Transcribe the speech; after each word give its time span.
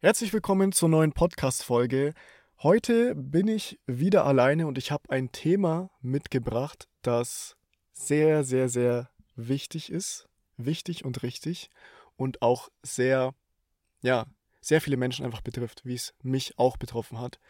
Herzlich 0.00 0.34
willkommen 0.34 0.72
zur 0.72 0.90
neuen 0.90 1.12
Podcast-Folge. 1.12 2.12
Heute 2.62 3.14
bin 3.14 3.48
ich 3.48 3.80
wieder 3.86 4.26
alleine 4.26 4.66
und 4.66 4.76
ich 4.76 4.90
habe 4.90 5.08
ein 5.08 5.32
Thema 5.32 5.90
mitgebracht, 6.02 6.86
das 7.00 7.56
sehr, 7.92 8.44
sehr, 8.44 8.68
sehr 8.68 9.08
wichtig 9.36 9.90
ist. 9.90 10.28
Wichtig 10.58 11.06
und 11.06 11.22
richtig. 11.22 11.70
Und 12.16 12.42
auch 12.42 12.68
sehr, 12.82 13.34
ja, 14.02 14.26
sehr 14.60 14.82
viele 14.82 14.98
Menschen 14.98 15.24
einfach 15.24 15.40
betrifft, 15.40 15.86
wie 15.86 15.94
es 15.94 16.12
mich 16.22 16.58
auch 16.58 16.76
betroffen 16.76 17.18
hat. 17.18 17.40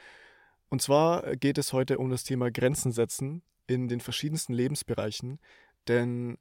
Und 0.68 0.80
zwar 0.80 1.34
geht 1.34 1.58
es 1.58 1.72
heute 1.72 1.98
um 1.98 2.10
das 2.10 2.22
Thema 2.22 2.52
Grenzen 2.52 2.92
setzen 2.92 3.42
in 3.66 3.88
den 3.88 3.98
verschiedensten 3.98 4.52
Lebensbereichen. 4.52 5.40
Denn 5.88 6.38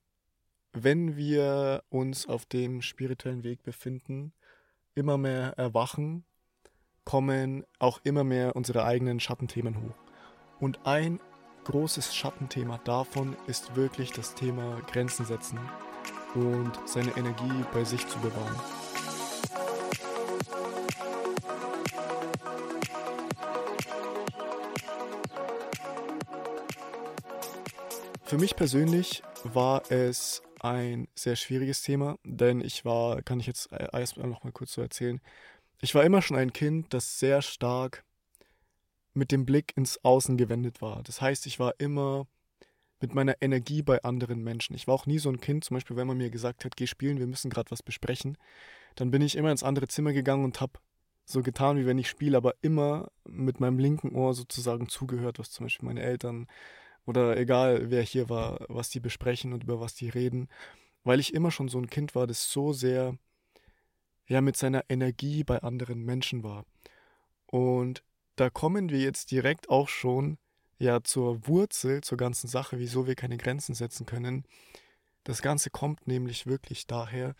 wenn 0.71 1.17
wir 1.17 1.83
uns 1.89 2.27
auf 2.27 2.45
dem 2.45 2.83
spirituellen 2.83 3.43
Weg 3.43 3.63
befinden, 3.63 4.33
immer 4.95 5.17
mehr 5.17 5.53
erwachen, 5.57 6.25
kommen 7.03 7.65
auch 7.79 7.99
immer 8.03 8.23
mehr 8.23 8.55
unsere 8.55 8.85
eigenen 8.85 9.19
Schattenthemen 9.19 9.81
hoch. 9.81 9.95
Und 10.59 10.79
ein 10.85 11.19
großes 11.65 12.15
Schattenthema 12.15 12.79
davon 12.79 13.35
ist 13.47 13.75
wirklich 13.75 14.11
das 14.11 14.33
Thema 14.35 14.81
Grenzen 14.91 15.25
setzen 15.25 15.59
und 16.33 16.71
seine 16.85 17.15
Energie 17.17 17.65
bei 17.73 17.83
sich 17.83 18.07
zu 18.07 18.19
bewahren. 18.19 18.59
Für 28.23 28.37
mich 28.37 28.55
persönlich 28.55 29.23
war 29.43 29.83
es 29.89 30.41
ein 30.71 31.07
sehr 31.15 31.35
schwieriges 31.35 31.81
Thema, 31.81 32.17
denn 32.23 32.61
ich 32.61 32.85
war, 32.85 33.21
kann 33.21 33.39
ich 33.39 33.47
jetzt 33.47 33.71
erstmal 33.71 34.27
noch 34.27 34.43
mal 34.43 34.51
kurz 34.51 34.73
so 34.73 34.81
erzählen, 34.81 35.21
ich 35.81 35.93
war 35.93 36.03
immer 36.03 36.21
schon 36.21 36.37
ein 36.37 36.53
Kind, 36.53 36.93
das 36.93 37.19
sehr 37.19 37.41
stark 37.41 38.03
mit 39.13 39.31
dem 39.31 39.45
Blick 39.45 39.73
ins 39.75 40.03
Außen 40.03 40.37
gewendet 40.37 40.81
war. 40.81 41.03
Das 41.03 41.21
heißt, 41.21 41.45
ich 41.45 41.59
war 41.59 41.73
immer 41.79 42.27
mit 43.01 43.13
meiner 43.13 43.35
Energie 43.41 43.81
bei 43.81 44.01
anderen 44.03 44.43
Menschen. 44.43 44.75
Ich 44.75 44.87
war 44.87 44.95
auch 44.95 45.05
nie 45.05 45.19
so 45.19 45.29
ein 45.29 45.39
Kind, 45.39 45.63
zum 45.63 45.75
Beispiel, 45.75 45.95
wenn 45.95 46.07
man 46.07 46.17
mir 46.17 46.29
gesagt 46.29 46.65
hat, 46.65 46.75
geh 46.75 46.87
spielen, 46.87 47.19
wir 47.19 47.27
müssen 47.27 47.49
gerade 47.49 47.71
was 47.71 47.83
besprechen, 47.83 48.37
dann 48.95 49.11
bin 49.11 49.21
ich 49.21 49.35
immer 49.35 49.51
ins 49.51 49.63
andere 49.63 49.87
Zimmer 49.87 50.13
gegangen 50.13 50.45
und 50.45 50.61
habe 50.61 50.79
so 51.25 51.41
getan, 51.41 51.77
wie 51.77 51.85
wenn 51.85 51.97
ich 51.97 52.09
spiele, 52.09 52.37
aber 52.37 52.55
immer 52.61 53.09
mit 53.27 53.59
meinem 53.59 53.79
linken 53.79 54.15
Ohr 54.15 54.33
sozusagen 54.33 54.89
zugehört, 54.89 55.39
was 55.39 55.51
zum 55.51 55.65
Beispiel 55.65 55.87
meine 55.87 56.01
Eltern 56.01 56.47
oder 57.05 57.37
egal 57.37 57.89
wer 57.91 58.01
hier 58.01 58.29
war, 58.29 58.65
was 58.67 58.89
die 58.89 58.99
besprechen 58.99 59.53
und 59.53 59.63
über 59.63 59.79
was 59.79 59.95
die 59.95 60.09
reden, 60.09 60.47
weil 61.03 61.19
ich 61.19 61.33
immer 61.33 61.51
schon 61.51 61.69
so 61.69 61.77
ein 61.77 61.89
Kind 61.89 62.15
war, 62.15 62.27
das 62.27 62.51
so 62.51 62.73
sehr 62.73 63.17
ja 64.27 64.41
mit 64.41 64.57
seiner 64.57 64.83
Energie 64.89 65.43
bei 65.43 65.59
anderen 65.61 66.03
Menschen 66.03 66.43
war. 66.43 66.65
Und 67.45 68.03
da 68.35 68.49
kommen 68.49 68.89
wir 68.89 68.99
jetzt 68.99 69.31
direkt 69.31 69.69
auch 69.69 69.87
schon 69.87 70.37
ja 70.79 71.03
zur 71.03 71.47
Wurzel, 71.47 72.01
zur 72.01 72.17
ganzen 72.17 72.47
Sache, 72.47 72.79
wieso 72.79 73.07
wir 73.07 73.15
keine 73.15 73.37
Grenzen 73.37 73.75
setzen 73.75 74.05
können. 74.05 74.45
Das 75.23 75.41
Ganze 75.41 75.69
kommt 75.69 76.07
nämlich 76.07 76.47
wirklich 76.47 76.87
daher, 76.87 77.35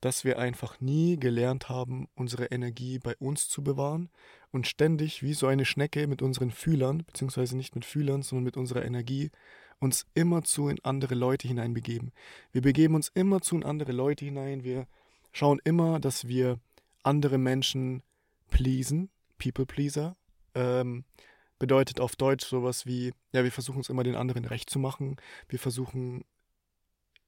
dass 0.00 0.24
wir 0.24 0.38
einfach 0.38 0.80
nie 0.80 1.16
gelernt 1.16 1.68
haben, 1.68 2.08
unsere 2.14 2.46
Energie 2.46 2.98
bei 2.98 3.16
uns 3.16 3.48
zu 3.48 3.62
bewahren 3.62 4.10
und 4.52 4.66
ständig 4.66 5.22
wie 5.22 5.34
so 5.34 5.46
eine 5.46 5.64
Schnecke 5.64 6.06
mit 6.06 6.22
unseren 6.22 6.50
Fühlern, 6.50 7.04
beziehungsweise 7.06 7.56
nicht 7.56 7.74
mit 7.74 7.84
Fühlern, 7.84 8.22
sondern 8.22 8.44
mit 8.44 8.56
unserer 8.56 8.84
Energie, 8.84 9.30
uns 9.78 10.06
immerzu 10.14 10.68
in 10.68 10.82
andere 10.84 11.14
Leute 11.14 11.48
hineinbegeben. 11.48 12.12
Wir 12.52 12.62
begeben 12.62 12.94
uns 12.94 13.08
immerzu 13.08 13.56
in 13.56 13.64
andere 13.64 13.92
Leute 13.92 14.24
hinein, 14.24 14.64
wir 14.64 14.86
schauen 15.32 15.60
immer, 15.64 16.00
dass 16.00 16.28
wir 16.28 16.58
andere 17.02 17.38
Menschen 17.38 18.02
pleasen, 18.50 19.10
People 19.38 19.66
Pleaser, 19.66 20.16
ähm, 20.54 21.04
bedeutet 21.58 22.00
auf 22.00 22.16
Deutsch 22.16 22.46
sowas 22.46 22.86
wie, 22.86 23.12
ja, 23.32 23.44
wir 23.44 23.52
versuchen 23.52 23.80
es 23.80 23.88
immer 23.88 24.02
den 24.02 24.16
anderen 24.16 24.44
recht 24.44 24.70
zu 24.70 24.78
machen, 24.78 25.16
wir 25.48 25.58
versuchen 25.58 26.24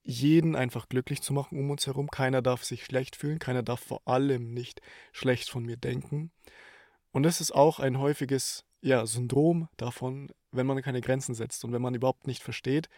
jeden 0.08 0.56
einfach 0.56 0.88
glücklich 0.88 1.20
zu 1.20 1.34
machen 1.34 1.58
um 1.58 1.70
uns 1.70 1.86
herum. 1.86 2.08
Keiner 2.08 2.40
darf 2.40 2.64
sich 2.64 2.86
schlecht 2.86 3.14
fühlen, 3.14 3.38
keiner 3.38 3.62
darf 3.62 3.80
vor 3.80 4.00
allem 4.06 4.54
nicht 4.54 4.80
schlecht 5.12 5.50
von 5.50 5.66
mir 5.66 5.76
denken. 5.76 6.30
Und 7.12 7.24
das 7.24 7.42
ist 7.42 7.54
auch 7.54 7.78
ein 7.78 7.98
häufiges 7.98 8.64
ja, 8.80 9.04
Syndrom 9.04 9.68
davon, 9.76 10.32
wenn 10.50 10.66
man 10.66 10.80
keine 10.80 11.02
Grenzen 11.02 11.34
setzt 11.34 11.62
und 11.62 11.72
wenn 11.72 11.82
man 11.82 11.94
überhaupt 11.94 12.26
nicht 12.26 12.42
versteht, 12.42 12.88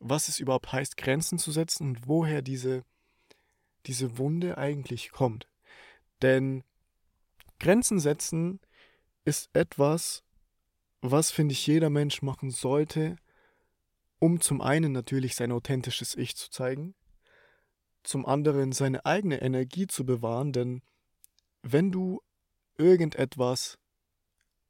was 0.00 0.26
es 0.26 0.40
überhaupt 0.40 0.72
heißt, 0.72 0.96
Grenzen 0.96 1.38
zu 1.38 1.52
setzen 1.52 1.86
und 1.88 2.08
woher 2.08 2.42
diese, 2.42 2.82
diese 3.86 4.18
Wunde 4.18 4.58
eigentlich 4.58 5.12
kommt. 5.12 5.46
Denn 6.20 6.64
Grenzen 7.60 8.00
setzen 8.00 8.58
ist 9.24 9.50
etwas, 9.52 10.24
was, 11.00 11.30
finde 11.30 11.52
ich, 11.52 11.64
jeder 11.64 11.90
Mensch 11.90 12.22
machen 12.22 12.50
sollte, 12.50 13.16
um 14.20 14.40
zum 14.40 14.60
einen 14.60 14.92
natürlich 14.92 15.34
sein 15.34 15.50
authentisches 15.50 16.14
Ich 16.14 16.36
zu 16.36 16.50
zeigen, 16.50 16.94
zum 18.04 18.26
anderen 18.26 18.70
seine 18.72 19.04
eigene 19.04 19.40
Energie 19.40 19.86
zu 19.86 20.06
bewahren, 20.06 20.52
denn 20.52 20.82
wenn 21.62 21.90
du 21.90 22.22
irgendetwas 22.78 23.78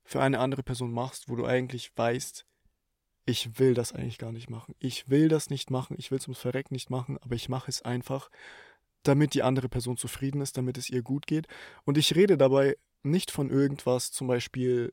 für 0.04 0.22
eine 0.22 0.38
andere 0.38 0.62
Person 0.62 0.92
machst, 0.92 1.28
wo 1.28 1.36
du 1.36 1.44
eigentlich 1.44 1.92
weißt, 1.96 2.46
ich 3.26 3.58
will 3.58 3.74
das 3.74 3.92
eigentlich 3.92 4.18
gar 4.18 4.32
nicht 4.32 4.50
machen, 4.50 4.74
ich 4.78 5.08
will 5.08 5.28
das 5.28 5.50
nicht 5.50 5.70
machen, 5.70 5.96
ich 5.98 6.10
will 6.10 6.18
es 6.18 6.26
ums 6.26 6.40
Verrecken 6.40 6.74
nicht 6.74 6.90
machen, 6.90 7.18
aber 7.18 7.34
ich 7.34 7.48
mache 7.48 7.70
es 7.70 7.82
einfach, 7.82 8.30
damit 9.02 9.34
die 9.34 9.42
andere 9.42 9.68
Person 9.68 9.96
zufrieden 9.96 10.40
ist, 10.40 10.56
damit 10.56 10.78
es 10.78 10.90
ihr 10.90 11.02
gut 11.02 11.26
geht. 11.26 11.46
Und 11.84 11.98
ich 11.98 12.14
rede 12.14 12.36
dabei 12.36 12.76
nicht 13.02 13.30
von 13.30 13.50
irgendwas, 13.50 14.12
zum 14.12 14.26
Beispiel, 14.26 14.92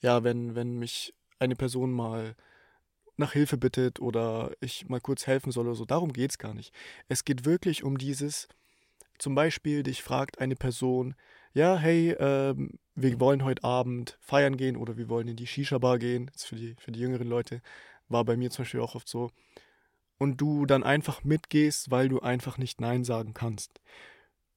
ja, 0.00 0.24
wenn, 0.24 0.54
wenn 0.54 0.78
mich 0.78 1.14
eine 1.38 1.56
Person 1.56 1.92
mal 1.92 2.36
nach 3.20 3.32
Hilfe 3.32 3.56
bittet 3.56 4.00
oder 4.00 4.52
ich 4.60 4.88
mal 4.88 5.00
kurz 5.00 5.26
helfen 5.26 5.52
soll 5.52 5.66
oder 5.66 5.76
so. 5.76 5.84
Darum 5.84 6.12
geht 6.12 6.32
es 6.32 6.38
gar 6.38 6.54
nicht. 6.54 6.74
Es 7.08 7.24
geht 7.24 7.44
wirklich 7.44 7.84
um 7.84 7.98
dieses, 7.98 8.48
zum 9.18 9.34
Beispiel, 9.34 9.82
dich 9.82 10.02
fragt 10.02 10.40
eine 10.40 10.56
Person, 10.56 11.14
ja, 11.52 11.76
hey, 11.76 12.12
ähm, 12.18 12.78
wir 12.94 13.20
wollen 13.20 13.44
heute 13.44 13.64
Abend 13.64 14.18
feiern 14.20 14.56
gehen 14.56 14.76
oder 14.76 14.96
wir 14.96 15.08
wollen 15.08 15.28
in 15.28 15.36
die 15.36 15.46
Shisha-Bar 15.46 15.98
gehen. 15.98 16.30
Das 16.32 16.42
ist 16.42 16.48
für 16.48 16.56
die, 16.56 16.74
für 16.78 16.92
die 16.92 17.00
jüngeren 17.00 17.28
Leute. 17.28 17.62
War 18.08 18.24
bei 18.24 18.36
mir 18.36 18.50
zum 18.50 18.64
Beispiel 18.64 18.80
auch 18.80 18.94
oft 18.94 19.08
so. 19.08 19.30
Und 20.18 20.40
du 20.40 20.66
dann 20.66 20.82
einfach 20.82 21.24
mitgehst, 21.24 21.90
weil 21.90 22.08
du 22.08 22.20
einfach 22.20 22.58
nicht 22.58 22.80
Nein 22.80 23.04
sagen 23.04 23.34
kannst. 23.34 23.80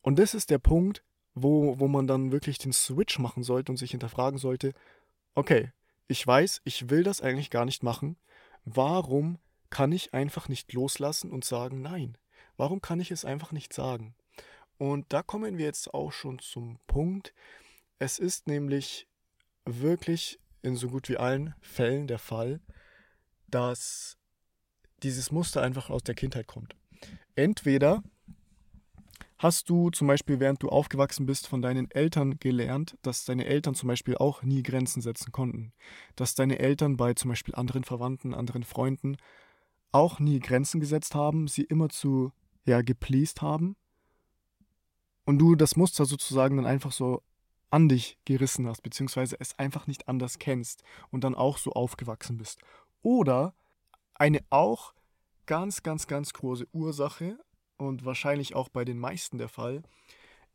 Und 0.02 0.20
das 0.20 0.34
ist 0.34 0.50
der 0.50 0.60
Punkt, 0.60 1.04
wo, 1.34 1.80
wo 1.80 1.88
man 1.88 2.06
dann 2.06 2.32
wirklich 2.32 2.58
den 2.58 2.74
Switch 2.74 3.18
machen 3.20 3.44
sollte 3.44 3.72
und 3.72 3.78
sich 3.78 3.92
hinterfragen 3.92 4.38
sollte, 4.38 4.74
okay, 5.36 5.72
ich 6.08 6.26
weiß, 6.26 6.62
ich 6.64 6.90
will 6.90 7.04
das 7.04 7.22
eigentlich 7.22 7.50
gar 7.50 7.66
nicht 7.66 7.82
machen, 7.82 8.18
Warum 8.66 9.40
kann 9.70 9.92
ich 9.92 10.14
einfach 10.14 10.48
nicht 10.50 10.74
loslassen 10.74 11.32
und 11.32 11.46
sagen 11.46 11.82
Nein? 11.82 12.18
Warum 12.58 12.82
kann 12.82 13.00
ich 13.00 13.12
es 13.12 13.26
einfach 13.26 13.52
nicht 13.52 13.74
sagen? 13.74 14.16
Und 14.78 15.12
da 15.14 15.24
kommen 15.24 15.58
wir 15.58 15.66
jetzt 15.66 15.94
auch 15.94 16.12
schon 16.12 16.40
zum 16.40 16.80
Punkt. 16.88 17.34
Es 18.00 18.20
ist 18.20 18.48
nämlich 18.48 19.08
wirklich 19.66 20.40
in 20.62 20.76
so 20.76 20.90
gut 20.90 21.10
wie 21.10 21.18
allen 21.18 21.56
Fällen 21.62 22.08
der 22.08 22.20
Fall, 22.20 22.60
dass 23.48 24.18
dieses 25.04 25.32
Muster 25.32 25.62
einfach 25.62 25.90
aus 25.90 26.04
der 26.04 26.16
Kindheit 26.16 26.48
kommt. 26.48 26.76
Entweder 27.36 28.04
Hast 29.38 29.70
du 29.70 29.90
zum 29.90 30.08
Beispiel, 30.08 30.40
während 30.40 30.64
du 30.64 30.70
aufgewachsen 30.70 31.26
bist, 31.26 31.48
von 31.48 31.62
deinen 31.62 31.90
Eltern 31.92 32.40
gelernt, 32.40 32.98
dass 33.02 33.26
deine 33.26 33.46
Eltern 33.46 33.76
zum 33.76 33.88
Beispiel 33.88 34.16
auch 34.18 34.44
nie 34.44 34.64
Grenzen 34.64 35.02
setzen 35.02 35.32
konnten? 35.32 35.74
Dass 36.16 36.36
deine 36.36 36.60
Eltern 36.60 36.98
bei 36.98 37.14
zum 37.14 37.30
Beispiel 37.30 37.56
anderen 37.56 37.84
Verwandten, 37.84 38.34
anderen 38.34 38.64
Freunden 38.64 39.18
auch 39.92 40.20
nie 40.20 40.40
Grenzen 40.40 40.80
gesetzt 40.80 41.16
haben, 41.16 41.48
sie 41.48 41.64
immer 41.64 41.90
zu, 41.90 42.32
ja, 42.66 42.82
gepleased 42.82 43.42
haben? 43.42 43.76
Und 45.26 45.40
du 45.40 45.56
das 45.56 45.76
Muster 45.76 46.06
sozusagen 46.06 46.58
dann 46.58 46.66
einfach 46.66 46.92
so 46.92 47.24
an 47.70 47.90
dich 47.90 48.20
gerissen 48.26 48.68
hast, 48.68 48.82
beziehungsweise 48.82 49.36
es 49.40 49.58
einfach 49.58 49.88
nicht 49.88 50.08
anders 50.08 50.38
kennst 50.38 50.84
und 51.10 51.24
dann 51.24 51.34
auch 51.34 51.58
so 51.58 51.72
aufgewachsen 51.72 52.38
bist. 52.38 52.60
Oder 53.02 53.56
eine 54.14 54.42
auch 54.52 54.94
ganz, 55.48 55.82
ganz, 55.82 56.08
ganz 56.08 56.34
große 56.34 56.68
Ursache 56.72 57.40
und 57.88 58.06
wahrscheinlich 58.06 58.56
auch 58.56 58.70
bei 58.70 58.86
den 58.86 59.00
meisten 59.00 59.38
der 59.38 59.50
Fall, 59.50 59.84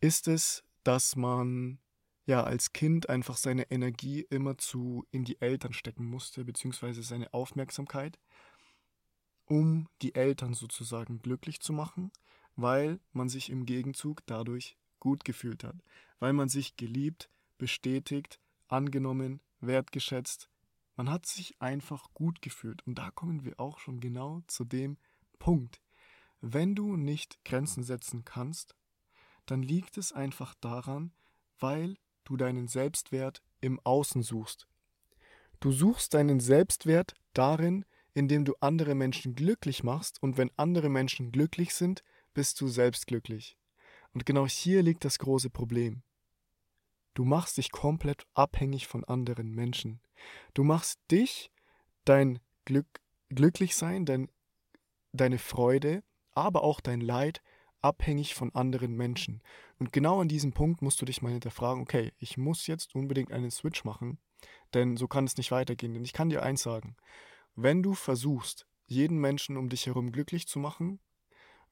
ist 0.00 0.28
es, 0.28 0.64
dass 0.84 1.16
man 1.16 1.78
ja 2.26 2.44
als 2.44 2.72
Kind 2.72 3.08
einfach 3.08 3.36
seine 3.36 3.70
Energie 3.70 4.26
immer 4.30 4.58
zu 4.58 5.06
in 5.10 5.24
die 5.24 5.40
Eltern 5.40 5.72
stecken 5.72 6.04
musste, 6.04 6.44
beziehungsweise 6.44 7.02
seine 7.02 7.32
Aufmerksamkeit, 7.32 8.18
um 9.46 9.88
die 10.02 10.14
Eltern 10.14 10.54
sozusagen 10.54 11.20
glücklich 11.20 11.60
zu 11.60 11.72
machen, 11.72 12.12
weil 12.54 13.00
man 13.12 13.28
sich 13.28 13.50
im 13.50 13.64
Gegenzug 13.66 14.26
dadurch 14.26 14.76
gut 15.00 15.24
gefühlt 15.24 15.64
hat, 15.64 15.76
weil 16.18 16.32
man 16.32 16.48
sich 16.48 16.76
geliebt, 16.76 17.30
bestätigt, 17.56 18.38
angenommen, 18.68 19.40
wertgeschätzt, 19.60 20.50
man 20.96 21.10
hat 21.10 21.26
sich 21.26 21.60
einfach 21.60 22.12
gut 22.12 22.42
gefühlt. 22.42 22.84
Und 22.86 22.96
da 22.96 23.10
kommen 23.10 23.44
wir 23.44 23.58
auch 23.60 23.78
schon 23.78 24.00
genau 24.00 24.42
zu 24.48 24.64
dem 24.64 24.98
Punkt. 25.38 25.80
Wenn 26.40 26.74
du 26.74 26.96
nicht 26.96 27.44
Grenzen 27.44 27.82
setzen 27.82 28.24
kannst, 28.24 28.74
dann 29.46 29.62
liegt 29.62 29.98
es 29.98 30.12
einfach 30.12 30.54
daran, 30.60 31.12
Weil 31.60 31.96
du 32.22 32.36
deinen 32.36 32.68
Selbstwert 32.68 33.42
im 33.60 33.80
Außen 33.80 34.22
suchst. 34.22 34.68
Du 35.58 35.72
suchst 35.72 36.14
deinen 36.14 36.38
Selbstwert 36.38 37.14
darin, 37.32 37.84
indem 38.14 38.44
du 38.44 38.54
andere 38.60 38.94
Menschen 38.94 39.34
glücklich 39.34 39.82
machst 39.82 40.22
und 40.22 40.36
wenn 40.36 40.52
andere 40.56 40.88
Menschen 40.88 41.32
glücklich 41.32 41.74
sind, 41.74 42.04
bist 42.34 42.60
du 42.60 42.68
selbst 42.68 43.08
glücklich. 43.08 43.56
Und 44.12 44.24
genau 44.24 44.46
hier 44.46 44.82
liegt 44.82 45.04
das 45.04 45.18
große 45.18 45.50
Problem. 45.50 46.02
Du 47.14 47.24
machst 47.24 47.56
dich 47.56 47.72
komplett 47.72 48.26
abhängig 48.34 48.86
von 48.86 49.02
anderen 49.04 49.50
Menschen. 49.52 50.00
Du 50.54 50.62
machst 50.62 51.00
dich, 51.10 51.50
dein 52.04 52.38
Glück, 52.64 52.86
Glücklichsein, 53.30 54.06
dein, 54.06 54.30
deine 55.12 55.38
Freude, 55.38 56.04
aber 56.38 56.62
auch 56.62 56.80
dein 56.80 57.00
Leid 57.00 57.42
abhängig 57.80 58.34
von 58.34 58.54
anderen 58.54 58.96
Menschen. 58.96 59.42
Und 59.78 59.92
genau 59.92 60.20
an 60.20 60.28
diesem 60.28 60.52
Punkt 60.52 60.82
musst 60.82 61.00
du 61.00 61.04
dich 61.04 61.22
mal 61.22 61.32
hinterfragen, 61.32 61.82
okay, 61.82 62.12
ich 62.18 62.36
muss 62.36 62.66
jetzt 62.66 62.94
unbedingt 62.94 63.32
einen 63.32 63.50
Switch 63.50 63.84
machen, 63.84 64.18
denn 64.74 64.96
so 64.96 65.06
kann 65.06 65.24
es 65.24 65.36
nicht 65.36 65.50
weitergehen. 65.50 65.94
Denn 65.94 66.04
ich 66.04 66.12
kann 66.12 66.30
dir 66.30 66.42
eins 66.42 66.62
sagen, 66.62 66.96
wenn 67.54 67.82
du 67.82 67.94
versuchst, 67.94 68.66
jeden 68.86 69.18
Menschen 69.18 69.56
um 69.56 69.68
dich 69.68 69.86
herum 69.86 70.12
glücklich 70.12 70.48
zu 70.48 70.58
machen, 70.58 71.00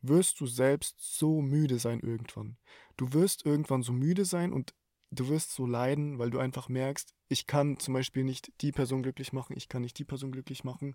wirst 0.02 0.40
du 0.40 0.46
selbst 0.46 0.96
so 0.98 1.40
müde 1.40 1.78
sein 1.78 2.00
irgendwann. 2.00 2.56
Du 2.96 3.12
wirst 3.12 3.44
irgendwann 3.44 3.82
so 3.82 3.92
müde 3.92 4.24
sein 4.24 4.52
und 4.52 4.74
du 5.10 5.28
wirst 5.28 5.52
so 5.52 5.66
leiden, 5.66 6.19
weil 6.19 6.30
du 6.30 6.38
einfach 6.38 6.69
merkst, 6.69 7.14
ich 7.28 7.46
kann 7.46 7.78
zum 7.78 7.94
Beispiel 7.94 8.24
nicht 8.24 8.52
die 8.60 8.72
Person 8.72 9.02
glücklich 9.02 9.32
machen, 9.32 9.56
ich 9.56 9.69
kann 9.69 9.82
nicht 9.82 9.98
die 9.98 10.04
Person 10.04 10.32
glücklich 10.32 10.64
machen. 10.64 10.94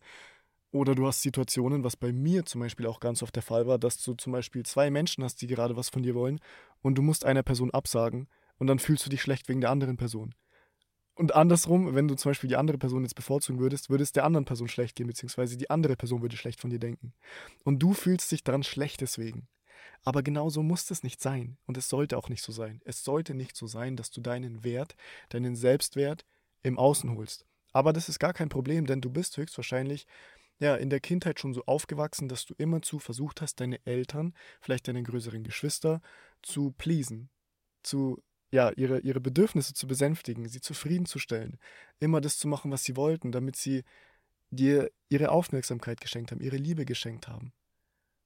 Oder 0.71 0.95
du 0.95 1.05
hast 1.05 1.21
Situationen, 1.21 1.83
was 1.83 1.97
bei 1.97 2.13
mir 2.13 2.45
zum 2.45 2.61
Beispiel 2.61 2.85
auch 2.85 3.01
ganz 3.01 3.21
oft 3.21 3.35
der 3.35 3.43
Fall 3.43 3.67
war, 3.67 3.77
dass 3.77 4.01
du 4.01 4.13
zum 4.13 4.31
Beispiel 4.31 4.63
zwei 4.63 4.89
Menschen 4.89 5.23
hast, 5.23 5.41
die 5.41 5.47
gerade 5.47 5.75
was 5.75 5.89
von 5.89 6.03
dir 6.03 6.15
wollen 6.15 6.39
und 6.81 6.95
du 6.95 7.01
musst 7.01 7.25
einer 7.25 7.43
Person 7.43 7.71
absagen 7.71 8.27
und 8.57 8.67
dann 8.67 8.79
fühlst 8.79 9.05
du 9.05 9.09
dich 9.09 9.21
schlecht 9.21 9.49
wegen 9.49 9.61
der 9.61 9.69
anderen 9.69 9.97
Person. 9.97 10.33
Und 11.15 11.35
andersrum, 11.35 11.93
wenn 11.93 12.07
du 12.07 12.15
zum 12.15 12.31
Beispiel 12.31 12.47
die 12.47 12.55
andere 12.55 12.77
Person 12.77 13.03
jetzt 13.03 13.15
bevorzugen 13.15 13.59
würdest, 13.59 13.89
würde 13.89 14.03
es 14.03 14.13
der 14.13 14.23
anderen 14.23 14.45
Person 14.45 14.69
schlecht 14.69 14.95
gehen, 14.95 15.07
beziehungsweise 15.07 15.57
die 15.57 15.69
andere 15.69 15.95
Person 15.95 16.21
würde 16.21 16.37
schlecht 16.37 16.61
von 16.61 16.69
dir 16.69 16.79
denken. 16.79 17.13
Und 17.63 17.79
du 17.79 17.93
fühlst 17.93 18.31
dich 18.31 18.43
daran 18.43 18.63
schlecht 18.63 19.01
deswegen. 19.01 19.47
Aber 20.03 20.23
genauso 20.23 20.63
muss 20.63 20.89
es 20.89 21.03
nicht 21.03 21.21
sein. 21.21 21.57
Und 21.67 21.77
es 21.77 21.89
sollte 21.89 22.17
auch 22.17 22.29
nicht 22.29 22.41
so 22.41 22.51
sein. 22.51 22.81
Es 22.85 23.03
sollte 23.03 23.35
nicht 23.35 23.55
so 23.55 23.67
sein, 23.67 23.97
dass 23.97 24.09
du 24.09 24.21
deinen 24.21 24.63
Wert, 24.63 24.95
deinen 25.29 25.55
Selbstwert 25.55 26.25
im 26.63 26.79
Außen 26.79 27.15
holst. 27.15 27.45
Aber 27.73 27.93
das 27.93 28.09
ist 28.09 28.19
gar 28.19 28.33
kein 28.33 28.49
Problem, 28.49 28.85
denn 28.85 29.01
du 29.01 29.09
bist 29.09 29.37
höchstwahrscheinlich 29.37 30.07
ja, 30.61 30.75
in 30.75 30.91
der 30.91 30.99
Kindheit 30.99 31.39
schon 31.39 31.55
so 31.55 31.65
aufgewachsen, 31.65 32.29
dass 32.29 32.45
du 32.45 32.53
immerzu 32.55 32.99
versucht 32.99 33.41
hast, 33.41 33.59
deine 33.59 33.83
Eltern, 33.85 34.35
vielleicht 34.61 34.87
deine 34.87 35.01
größeren 35.01 35.43
Geschwister, 35.43 36.01
zu 36.43 36.71
pleasen, 36.77 37.31
zu 37.81 38.21
ja, 38.51 38.69
ihre, 38.75 38.99
ihre 38.99 39.19
Bedürfnisse 39.19 39.73
zu 39.73 39.87
besänftigen, 39.87 40.47
sie 40.47 40.61
zufriedenzustellen, 40.61 41.57
immer 41.99 42.21
das 42.21 42.37
zu 42.37 42.47
machen, 42.47 42.71
was 42.71 42.83
sie 42.83 42.95
wollten, 42.95 43.31
damit 43.31 43.55
sie 43.55 43.83
dir 44.51 44.91
ihre 45.09 45.31
Aufmerksamkeit 45.31 45.99
geschenkt 45.99 46.31
haben, 46.31 46.41
ihre 46.41 46.57
Liebe 46.57 46.85
geschenkt 46.85 47.27
haben. 47.27 47.53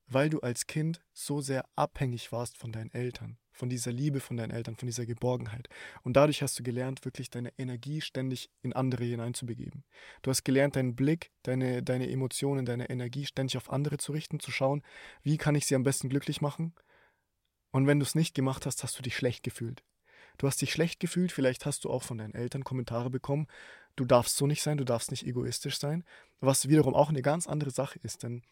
Weil 0.08 0.30
du 0.30 0.42
als 0.42 0.68
Kind 0.68 1.02
so 1.14 1.40
sehr 1.40 1.64
abhängig 1.76 2.34
warst 2.34 2.58
von 2.58 2.74
deinen 2.74 2.92
Eltern, 2.92 3.38
von 3.56 3.70
dieser 3.70 3.92
Liebe 3.92 4.20
von 4.20 4.38
deinen 4.38 4.52
Eltern, 4.52 4.76
von 4.76 4.86
dieser 4.86 5.06
Geborgenheit. 5.06 5.70
Und 6.04 6.16
dadurch 6.16 6.42
hast 6.42 6.60
du 6.60 6.64
gelernt, 6.64 7.06
wirklich 7.06 7.30
deine 7.30 7.52
Energie 7.58 8.02
ständig 8.02 8.50
in 8.62 8.74
andere 8.74 9.06
hineinzubegeben. 9.06 9.84
Du 10.22 10.30
hast 10.30 10.44
gelernt, 10.44 10.76
deinen 10.76 10.96
Blick, 10.96 11.32
deine, 11.44 11.82
deine 11.82 12.10
Emotionen, 12.10 12.66
deine 12.66 12.90
Energie 12.90 13.26
ständig 13.26 13.58
auf 13.58 13.72
andere 13.72 13.98
zu 13.98 14.12
richten, 14.12 14.40
zu 14.40 14.52
schauen, 14.52 14.84
wie 15.24 15.38
kann 15.38 15.56
ich 15.56 15.66
sie 15.66 15.76
am 15.76 15.84
besten 15.84 16.10
glücklich 16.10 16.42
machen. 16.42 16.74
Und 17.72 17.88
wenn 17.88 18.00
du 18.00 18.06
es 18.06 18.16
nicht 18.16 18.36
gemacht 18.36 18.66
hast, 18.66 18.84
hast 18.84 18.98
du 19.00 19.04
dich 19.04 19.16
schlecht 19.16 19.44
gefühlt. 19.44 19.84
Du 20.38 20.48
hast 20.48 20.62
dich 20.62 20.72
schlecht 20.72 21.00
gefühlt, 21.00 21.32
vielleicht 21.32 21.66
hast 21.66 21.86
du 21.86 21.90
auch 21.90 22.04
von 22.04 22.18
deinen 22.18 22.34
Eltern 22.34 22.64
Kommentare 22.64 23.10
bekommen, 23.10 23.48
du 23.96 24.04
darfst 24.04 24.36
so 24.36 24.48
nicht 24.48 24.62
sein, 24.62 24.78
du 24.78 24.84
darfst 24.84 25.12
nicht 25.12 25.26
egoistisch 25.26 25.80
sein, 25.80 26.04
was 26.42 26.68
wiederum 26.68 26.94
auch 26.94 27.10
eine 27.10 27.22
ganz 27.22 27.48
andere 27.48 27.72
Sache 27.72 28.00
ist, 28.04 28.24
denn 28.24 28.44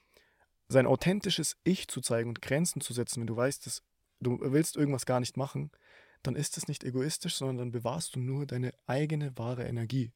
sein 0.69 0.87
authentisches 0.87 1.57
Ich 1.63 1.87
zu 1.89 1.99
zeigen 1.99 2.29
und 2.29 2.41
Grenzen 2.41 2.79
zu 2.81 2.93
setzen, 2.93 3.19
wenn 3.19 3.27
du 3.27 3.35
weißt, 3.35 3.65
dass 3.65 3.83
du 4.23 4.39
willst 4.41 4.75
irgendwas 4.75 5.05
gar 5.05 5.19
nicht 5.19 5.37
machen, 5.37 5.71
dann 6.23 6.35
ist 6.35 6.57
es 6.57 6.67
nicht 6.67 6.83
egoistisch, 6.83 7.35
sondern 7.35 7.57
dann 7.57 7.71
bewahrst 7.71 8.15
du 8.15 8.19
nur 8.19 8.45
deine 8.45 8.73
eigene 8.87 9.37
wahre 9.37 9.65
Energie. 9.65 10.11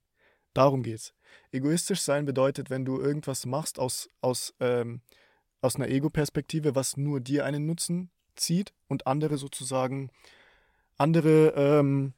Darum 0.54 0.81
geht's. 0.81 1.13
Egoistisch 1.51 2.01
sein 2.01 2.25
bedeutet, 2.25 2.69
wenn 2.69 2.86
du 2.86 3.00
irgendwas 3.00 3.45
machst 3.45 3.77
aus, 3.80 4.09
aus, 4.21 4.56
ähm, 4.59 5.01
aus 5.62 5.75
einer 5.75 5.89
Ego-Perspektive, 5.89 6.75
was 6.75 6.98
nur 6.98 7.19
dir 7.19 7.45
einen 7.45 7.65
Nutzen 7.65 8.09
zieht 8.36 8.74
und 8.88 9.06
andere 9.06 9.38
sozusagen 9.38 10.09
andere 10.98 11.54
ähm, 11.56 12.13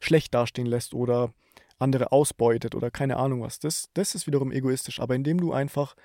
schlecht 0.00 0.34
dastehen 0.34 0.66
lässt 0.66 0.92
oder 0.92 1.32
andere 1.78 2.12
ausbeutet 2.12 2.74
oder 2.74 2.90
keine 2.90 3.16
Ahnung 3.16 3.42
was. 3.42 3.58
Das, 3.58 3.88
das 3.94 4.14
ist 4.14 4.26
wiederum 4.26 4.52
egoistisch. 4.52 5.00
Aber 5.00 5.14
indem 5.14 5.40
du 5.40 5.52
einfach 5.52 5.96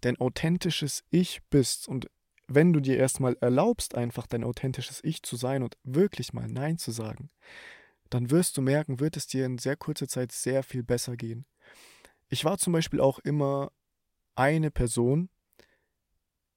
dein 0.00 0.20
authentisches 0.20 1.04
Ich 1.10 1.42
bist 1.50 1.88
und 1.88 2.08
wenn 2.54 2.72
du 2.72 2.80
dir 2.80 2.96
erstmal 2.96 3.36
erlaubst, 3.40 3.94
einfach 3.94 4.26
dein 4.26 4.44
authentisches 4.44 5.02
Ich 5.04 5.22
zu 5.22 5.36
sein 5.36 5.62
und 5.62 5.76
wirklich 5.84 6.32
mal 6.32 6.48
Nein 6.48 6.78
zu 6.78 6.90
sagen, 6.90 7.30
dann 8.10 8.30
wirst 8.30 8.56
du 8.56 8.62
merken, 8.62 9.00
wird 9.00 9.16
es 9.16 9.26
dir 9.26 9.46
in 9.46 9.58
sehr 9.58 9.76
kurzer 9.76 10.08
Zeit 10.08 10.32
sehr 10.32 10.62
viel 10.62 10.82
besser 10.82 11.16
gehen. 11.16 11.46
Ich 12.28 12.44
war 12.44 12.58
zum 12.58 12.72
Beispiel 12.72 13.00
auch 13.00 13.18
immer 13.20 13.72
eine 14.34 14.70
Person. 14.70 15.28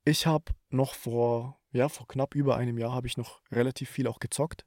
Ich 0.03 0.25
habe 0.25 0.53
noch 0.69 0.93
vor, 0.93 1.59
ja, 1.71 1.89
vor 1.89 2.07
knapp 2.07 2.35
über 2.35 2.57
einem 2.57 2.77
Jahr 2.77 2.93
habe 2.93 3.07
ich 3.07 3.17
noch 3.17 3.41
relativ 3.51 3.89
viel 3.89 4.07
auch 4.07 4.19
gezockt. 4.19 4.65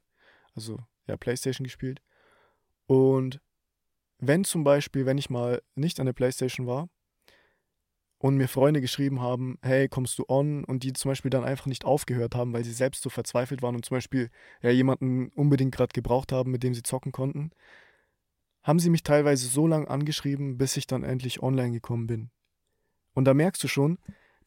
Also 0.55 0.79
ja, 1.07 1.17
Playstation 1.17 1.63
gespielt. 1.63 2.01
Und 2.87 3.39
wenn 4.17 4.43
zum 4.43 4.63
Beispiel, 4.63 5.05
wenn 5.05 5.17
ich 5.17 5.29
mal 5.29 5.61
nicht 5.75 5.99
an 5.99 6.05
der 6.05 6.13
Playstation 6.13 6.67
war, 6.67 6.89
und 8.19 8.35
mir 8.35 8.49
Freunde 8.49 8.81
geschrieben 8.81 9.21
haben, 9.21 9.57
hey, 9.61 9.87
kommst 9.87 10.19
du 10.19 10.25
on? 10.27 10.65
Und 10.65 10.83
die 10.83 10.93
zum 10.93 11.09
Beispiel 11.09 11.31
dann 11.31 11.45
einfach 11.45 11.65
nicht 11.65 11.85
aufgehört 11.85 12.35
haben, 12.35 12.53
weil 12.53 12.65
sie 12.65 12.73
selbst 12.73 13.01
so 13.01 13.09
verzweifelt 13.09 13.61
waren 13.61 13.75
und 13.75 13.85
zum 13.85 13.95
Beispiel 13.95 14.29
ja, 14.61 14.69
jemanden 14.69 15.29
unbedingt 15.29 15.73
gerade 15.73 15.93
gebraucht 15.93 16.31
haben, 16.33 16.51
mit 16.51 16.61
dem 16.61 16.73
sie 16.73 16.83
zocken 16.83 17.13
konnten, 17.13 17.51
haben 18.61 18.79
sie 18.79 18.89
mich 18.89 19.03
teilweise 19.03 19.47
so 19.47 19.65
lange 19.67 19.89
angeschrieben, 19.89 20.57
bis 20.57 20.75
ich 20.75 20.85
dann 20.85 21.03
endlich 21.03 21.41
online 21.41 21.71
gekommen 21.71 22.07
bin. 22.07 22.29
Und 23.13 23.25
da 23.25 23.33
merkst 23.33 23.63
du 23.63 23.69
schon, 23.69 23.97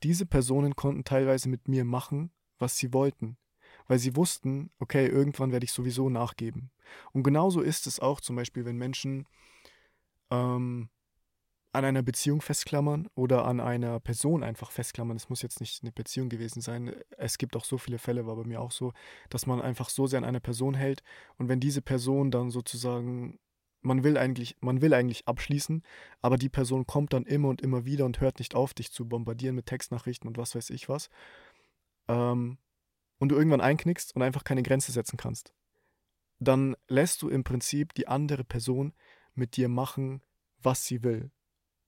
diese 0.02 0.26
Personen 0.26 0.76
konnten 0.76 1.04
teilweise 1.04 1.48
mit 1.48 1.66
mir 1.66 1.84
machen, 1.84 2.30
was 2.58 2.76
sie 2.76 2.92
wollten, 2.92 3.38
weil 3.88 3.98
sie 3.98 4.16
wussten, 4.16 4.70
okay, 4.80 5.06
irgendwann 5.06 5.50
werde 5.50 5.64
ich 5.64 5.72
sowieso 5.72 6.10
nachgeben. 6.10 6.70
Und 7.12 7.22
genauso 7.22 7.62
ist 7.62 7.86
es 7.86 8.00
auch 8.00 8.20
zum 8.20 8.36
Beispiel, 8.36 8.66
wenn 8.66 8.76
Menschen 8.76 9.26
ähm, 10.30 10.90
an 11.72 11.84
einer 11.86 12.02
Beziehung 12.02 12.42
festklammern 12.42 13.08
oder 13.14 13.46
an 13.46 13.58
einer 13.58 13.98
Person 13.98 14.42
einfach 14.42 14.70
festklammern. 14.70 15.16
Es 15.16 15.30
muss 15.30 15.42
jetzt 15.42 15.60
nicht 15.60 15.82
eine 15.82 15.92
Beziehung 15.92 16.28
gewesen 16.28 16.60
sein. 16.60 16.94
Es 17.16 17.38
gibt 17.38 17.56
auch 17.56 17.64
so 17.64 17.78
viele 17.78 17.98
Fälle, 17.98 18.26
war 18.26 18.36
bei 18.36 18.44
mir 18.44 18.60
auch 18.60 18.72
so, 18.72 18.92
dass 19.30 19.46
man 19.46 19.60
einfach 19.60 19.88
so 19.88 20.06
sehr 20.06 20.18
an 20.18 20.24
einer 20.24 20.40
Person 20.40 20.74
hält 20.74 21.02
und 21.38 21.48
wenn 21.48 21.60
diese 21.60 21.82
Person 21.82 22.30
dann 22.30 22.50
sozusagen 22.50 23.38
man 23.84 24.04
will 24.04 24.16
eigentlich, 24.16 24.56
man 24.60 24.80
will 24.80 24.94
eigentlich 24.94 25.26
abschließen, 25.26 25.82
aber 26.20 26.36
die 26.36 26.48
Person 26.48 26.86
kommt 26.86 27.12
dann 27.12 27.24
immer 27.24 27.48
und 27.48 27.60
immer 27.62 27.84
wieder 27.84 28.04
und 28.04 28.20
hört 28.20 28.38
nicht 28.38 28.54
auf, 28.54 28.74
dich 28.74 28.92
zu 28.92 29.08
bombardieren 29.08 29.56
mit 29.56 29.66
Textnachrichten 29.66 30.28
und 30.28 30.38
was 30.38 30.54
weiß 30.54 30.70
ich 30.70 30.88
was. 30.88 31.10
Ähm, 32.08 32.58
und 33.18 33.28
du 33.30 33.36
irgendwann 33.36 33.60
einknickst 33.60 34.14
und 34.14 34.22
einfach 34.22 34.44
keine 34.44 34.62
Grenze 34.62 34.92
setzen 34.92 35.16
kannst. 35.16 35.52
Dann 36.38 36.76
lässt 36.88 37.22
du 37.22 37.28
im 37.28 37.44
Prinzip 37.44 37.92
die 37.94 38.08
andere 38.08 38.44
Person 38.44 38.92
mit 39.34 39.56
dir 39.56 39.68
machen, 39.68 40.22
was 40.58 40.86
sie 40.86 41.02
will. 41.02 41.30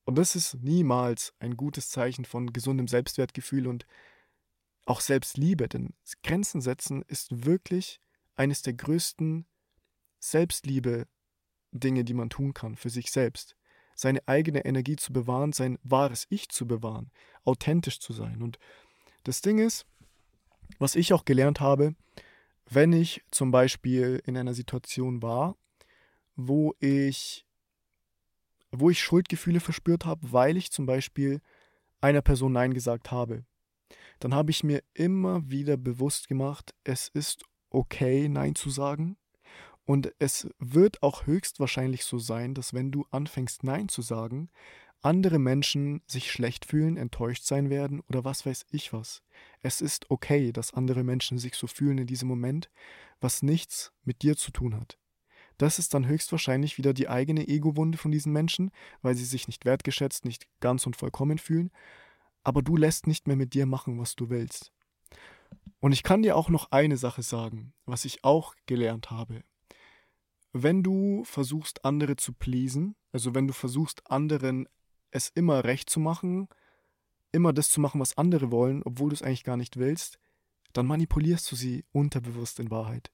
Und 0.04 0.16
das 0.16 0.37
ist 0.37 0.54
niemals 0.62 1.32
ein 1.38 1.56
gutes 1.56 1.88
Zeichen 1.88 2.25
von 2.25 2.52
gesundem 2.52 2.88
Selbstwertgefühl 2.88 3.66
und 3.66 3.87
auch 4.87 5.00
Selbstliebe, 5.00 5.66
denn 5.68 5.94
Grenzen 6.23 6.61
setzen 6.61 7.02
ist 7.08 7.46
wirklich 7.46 8.00
eines 8.37 8.62
der 8.62 8.75
größten 8.75 9.46
Selbstliebe-Dinge, 10.18 12.04
die 12.04 12.14
man 12.14 12.28
tun 12.28 12.52
kann 12.52 12.76
für 12.76 12.90
sich 12.90 13.11
selbst. 13.11 13.56
Seine 13.94 14.26
eigene 14.26 14.64
Energie 14.64 14.96
zu 14.96 15.12
bewahren, 15.12 15.52
sein 15.52 15.78
wahres 15.82 16.26
Ich 16.28 16.49
zu 16.49 16.66
bewahren, 16.66 17.11
authentisch 17.44 18.00
zu 18.00 18.12
sein. 18.12 18.42
Und 18.42 18.58
das 19.23 19.40
Ding 19.40 19.58
ist, 19.58 19.87
was 20.78 20.96
ich 20.96 21.12
auch 21.12 21.25
gelernt 21.25 21.61
habe, 21.61 21.94
wenn 22.68 22.92
ich 22.92 23.23
zum 23.30 23.50
Beispiel 23.50 24.23
in 24.26 24.37
einer 24.37 24.54
Situation 24.54 25.23
war, 25.23 25.56
wo 26.34 26.75
ich 26.80 27.46
wo 28.81 28.90
ich 28.90 29.02
Schuldgefühle 29.02 29.61
verspürt 29.61 30.04
habe, 30.04 30.33
weil 30.33 30.57
ich 30.57 30.71
zum 30.71 30.87
Beispiel 30.87 31.40
einer 32.00 32.23
Person 32.23 32.52
Nein 32.52 32.75
gesagt 32.75 33.11
habe. 33.11 33.45
Dann 34.21 34.35
habe 34.35 34.50
ich 34.50 34.64
mir 34.64 34.83
immer 34.95 35.49
wieder 35.50 35.76
bewusst 35.76 36.28
gemacht, 36.28 36.75
es 36.85 37.09
ist 37.09 37.45
okay, 37.71 38.28
Nein 38.28 38.54
zu 38.54 38.71
sagen. 38.71 39.16
Und 39.87 40.12
es 40.19 40.49
wird 40.59 41.02
auch 41.02 41.26
höchstwahrscheinlich 41.26 42.04
so 42.04 42.19
sein, 42.19 42.54
dass 42.54 42.73
wenn 42.73 42.90
du 42.90 43.04
anfängst, 43.11 43.64
Nein 43.64 43.88
zu 43.88 44.00
sagen, 44.00 44.49
andere 45.02 45.38
Menschen 45.38 46.02
sich 46.07 46.33
schlecht 46.33 46.64
fühlen, 46.64 46.97
enttäuscht 46.97 47.45
sein 47.45 47.69
werden 47.69 48.00
oder 48.09 48.25
was 48.25 48.47
weiß 48.47 48.64
ich 48.71 48.95
was. 48.95 49.23
Es 49.61 49.83
ist 49.83 50.11
okay, 50.11 50.52
dass 50.52 50.73
andere 50.73 51.04
Menschen 51.04 51.38
sich 51.38 51.54
so 51.57 51.66
fühlen 51.66 51.99
in 51.99 52.07
diesem 52.07 52.28
Moment, 52.28 52.71
was 53.21 53.43
nichts 53.43 53.93
mit 54.04 54.23
dir 54.23 54.37
zu 54.37 54.50
tun 54.50 54.75
hat. 54.75 54.99
Das 55.58 55.78
ist 55.78 55.94
dann 55.94 56.06
höchstwahrscheinlich 56.06 56.78
wieder 56.78 56.92
die 56.92 57.08
eigene 57.08 57.46
Ego-Wunde 57.46 57.99
von 57.99 58.11
diesen 58.11 58.32
Menschen, 58.32 58.70
weil 59.02 59.14
sie 59.14 59.25
sich 59.25 59.46
nicht 59.46 59.64
wertgeschätzt, 59.64 60.25
nicht 60.25 60.46
ganz 60.61 60.87
und 60.87 60.96
vollkommen 60.96 61.38
fühlen. 61.38 61.70
Aber 62.42 62.62
du 62.62 62.76
lässt 62.76 63.06
nicht 63.06 63.26
mehr 63.26 63.37
mit 63.37 63.54
dir 63.54 63.66
machen, 63.66 63.99
was 63.99 64.16
du 64.16 64.30
willst. 64.30 64.73
Und 65.80 65.92
ich 65.92 66.02
kann 66.02 66.23
dir 66.23 66.37
auch 66.37 66.49
noch 66.49 66.70
eine 66.73 66.96
Sache 66.96 67.23
sagen, 67.23 67.73
was 67.87 68.04
ich 68.04 68.25
auch 68.25 68.54
gelernt 68.66 69.11
habe. 69.11 69.42
Wenn 70.52 70.82
du 70.82 71.25
versuchst, 71.25 71.84
andere 71.84 72.16
zu 72.16 72.32
pleasen, 72.32 72.96
also 73.12 73.34
wenn 73.34 73.46
du 73.46 73.52
versuchst, 73.52 74.08
anderen 74.11 74.68
es 75.11 75.28
immer 75.28 75.64
recht 75.64 75.90
zu 75.90 76.00
machen, 76.00 76.49
immer 77.32 77.52
das 77.52 77.70
zu 77.70 77.80
machen, 77.80 78.00
was 78.00 78.16
andere 78.16 78.50
wollen, 78.50 78.82
obwohl 78.84 79.11
du 79.11 79.14
es 79.14 79.23
eigentlich 79.23 79.44
gar 79.44 79.56
nicht 79.56 79.76
willst, 79.76 80.18
dann 80.73 80.87
manipulierst 80.87 81.50
du 81.50 81.56
sie 81.56 81.84
unterbewusst 81.92 82.61
in 82.61 82.70
Wahrheit. 82.70 83.11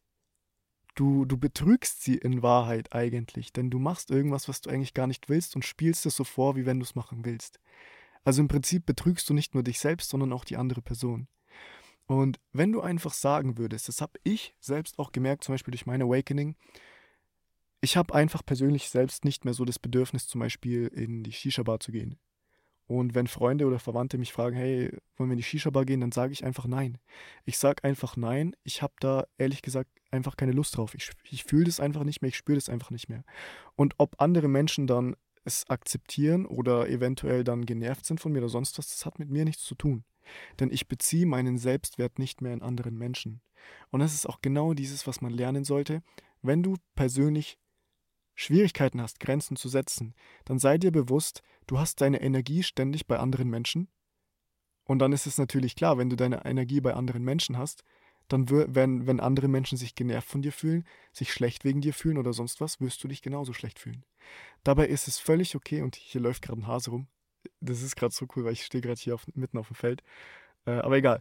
Du, 0.94 1.24
du 1.24 1.36
betrügst 1.36 2.02
sie 2.02 2.16
in 2.16 2.42
Wahrheit 2.42 2.92
eigentlich, 2.92 3.52
denn 3.52 3.70
du 3.70 3.78
machst 3.78 4.10
irgendwas, 4.10 4.48
was 4.48 4.60
du 4.60 4.70
eigentlich 4.70 4.94
gar 4.94 5.06
nicht 5.06 5.28
willst 5.28 5.56
und 5.56 5.64
spielst 5.64 6.06
es 6.06 6.16
so 6.16 6.24
vor, 6.24 6.56
wie 6.56 6.66
wenn 6.66 6.80
du 6.80 6.84
es 6.84 6.94
machen 6.94 7.24
willst. 7.24 7.60
Also 8.24 8.42
im 8.42 8.48
Prinzip 8.48 8.86
betrügst 8.86 9.28
du 9.30 9.34
nicht 9.34 9.54
nur 9.54 9.62
dich 9.62 9.78
selbst, 9.78 10.10
sondern 10.10 10.32
auch 10.32 10.44
die 10.44 10.56
andere 10.56 10.82
Person. 10.82 11.28
Und 12.06 12.40
wenn 12.52 12.72
du 12.72 12.80
einfach 12.80 13.14
sagen 13.14 13.56
würdest, 13.56 13.88
das 13.88 14.00
habe 14.00 14.18
ich 14.24 14.54
selbst 14.60 14.98
auch 14.98 15.12
gemerkt, 15.12 15.44
zum 15.44 15.54
Beispiel 15.54 15.72
durch 15.72 15.86
mein 15.86 16.02
Awakening, 16.02 16.56
ich 17.80 17.96
habe 17.96 18.14
einfach 18.14 18.44
persönlich 18.44 18.90
selbst 18.90 19.24
nicht 19.24 19.44
mehr 19.44 19.54
so 19.54 19.64
das 19.64 19.78
Bedürfnis, 19.78 20.26
zum 20.26 20.40
Beispiel 20.40 20.88
in 20.88 21.22
die 21.22 21.32
Shisha-Bar 21.32 21.80
zu 21.80 21.92
gehen. 21.92 22.18
Und 22.90 23.14
wenn 23.14 23.28
Freunde 23.28 23.66
oder 23.66 23.78
Verwandte 23.78 24.18
mich 24.18 24.32
fragen, 24.32 24.56
hey, 24.56 24.90
wollen 25.16 25.30
wir 25.30 25.34
in 25.34 25.36
die 25.36 25.44
Shisha-Bar 25.44 25.84
gehen, 25.84 26.00
dann 26.00 26.10
sage 26.10 26.32
ich 26.32 26.44
einfach 26.44 26.66
nein. 26.66 26.98
Ich 27.44 27.56
sage 27.56 27.84
einfach 27.84 28.16
nein. 28.16 28.56
Ich 28.64 28.82
habe 28.82 28.94
da 28.98 29.26
ehrlich 29.38 29.62
gesagt 29.62 29.88
einfach 30.10 30.36
keine 30.36 30.50
Lust 30.50 30.76
drauf. 30.76 30.96
Ich, 30.96 31.12
ich 31.30 31.44
fühle 31.44 31.66
das 31.66 31.78
einfach 31.78 32.02
nicht 32.02 32.20
mehr, 32.20 32.30
ich 32.30 32.36
spüre 32.36 32.56
das 32.56 32.68
einfach 32.68 32.90
nicht 32.90 33.08
mehr. 33.08 33.22
Und 33.76 33.94
ob 33.98 34.20
andere 34.20 34.48
Menschen 34.48 34.88
dann 34.88 35.14
es 35.44 35.70
akzeptieren 35.70 36.46
oder 36.46 36.88
eventuell 36.88 37.44
dann 37.44 37.64
genervt 37.64 38.06
sind 38.06 38.20
von 38.20 38.32
mir 38.32 38.40
oder 38.40 38.48
sonst 38.48 38.76
was, 38.76 38.88
das 38.88 39.06
hat 39.06 39.20
mit 39.20 39.30
mir 39.30 39.44
nichts 39.44 39.62
zu 39.62 39.76
tun. 39.76 40.02
Denn 40.58 40.72
ich 40.72 40.88
beziehe 40.88 41.26
meinen 41.26 41.58
Selbstwert 41.58 42.18
nicht 42.18 42.40
mehr 42.40 42.54
in 42.54 42.60
anderen 42.60 42.98
Menschen. 42.98 43.40
Und 43.90 44.00
das 44.00 44.14
ist 44.14 44.28
auch 44.28 44.40
genau 44.42 44.74
dieses, 44.74 45.06
was 45.06 45.20
man 45.20 45.30
lernen 45.30 45.62
sollte. 45.62 46.02
Wenn 46.42 46.64
du 46.64 46.74
persönlich 46.96 47.56
Schwierigkeiten 48.40 49.00
hast, 49.00 49.20
Grenzen 49.20 49.56
zu 49.56 49.68
setzen, 49.68 50.14
dann 50.44 50.58
sei 50.58 50.78
dir 50.78 50.90
bewusst, 50.90 51.42
du 51.66 51.78
hast 51.78 52.00
deine 52.00 52.20
Energie 52.22 52.62
ständig 52.62 53.06
bei 53.06 53.18
anderen 53.18 53.50
Menschen. 53.50 53.88
Und 54.84 54.98
dann 54.98 55.12
ist 55.12 55.26
es 55.26 55.38
natürlich 55.38 55.76
klar, 55.76 55.98
wenn 55.98 56.10
du 56.10 56.16
deine 56.16 56.44
Energie 56.44 56.80
bei 56.80 56.94
anderen 56.94 57.22
Menschen 57.22 57.58
hast, 57.58 57.84
dann 58.28 58.48
wenn, 58.48 59.06
wenn 59.06 59.20
andere 59.20 59.48
Menschen 59.48 59.76
sich 59.76 59.94
genervt 59.94 60.28
von 60.28 60.42
dir 60.42 60.52
fühlen, 60.52 60.86
sich 61.12 61.32
schlecht 61.32 61.64
wegen 61.64 61.80
dir 61.80 61.92
fühlen 61.92 62.16
oder 62.16 62.32
sonst 62.32 62.60
was, 62.60 62.80
wirst 62.80 63.02
du 63.04 63.08
dich 63.08 63.22
genauso 63.22 63.52
schlecht 63.52 63.78
fühlen. 63.78 64.04
Dabei 64.64 64.86
ist 64.86 65.08
es 65.08 65.18
völlig 65.18 65.54
okay, 65.54 65.82
und 65.82 65.96
hier 65.96 66.20
läuft 66.20 66.42
gerade 66.42 66.60
ein 66.60 66.66
Hase 66.66 66.90
rum. 66.90 67.08
Das 67.60 67.82
ist 67.82 67.96
gerade 67.96 68.14
so 68.14 68.26
cool, 68.34 68.44
weil 68.44 68.52
ich 68.52 68.64
stehe 68.64 68.82
gerade 68.82 69.00
hier 69.00 69.14
auf, 69.14 69.26
mitten 69.34 69.58
auf 69.58 69.68
dem 69.68 69.76
Feld. 69.76 70.02
Äh, 70.66 70.72
aber 70.72 70.96
egal 70.96 71.20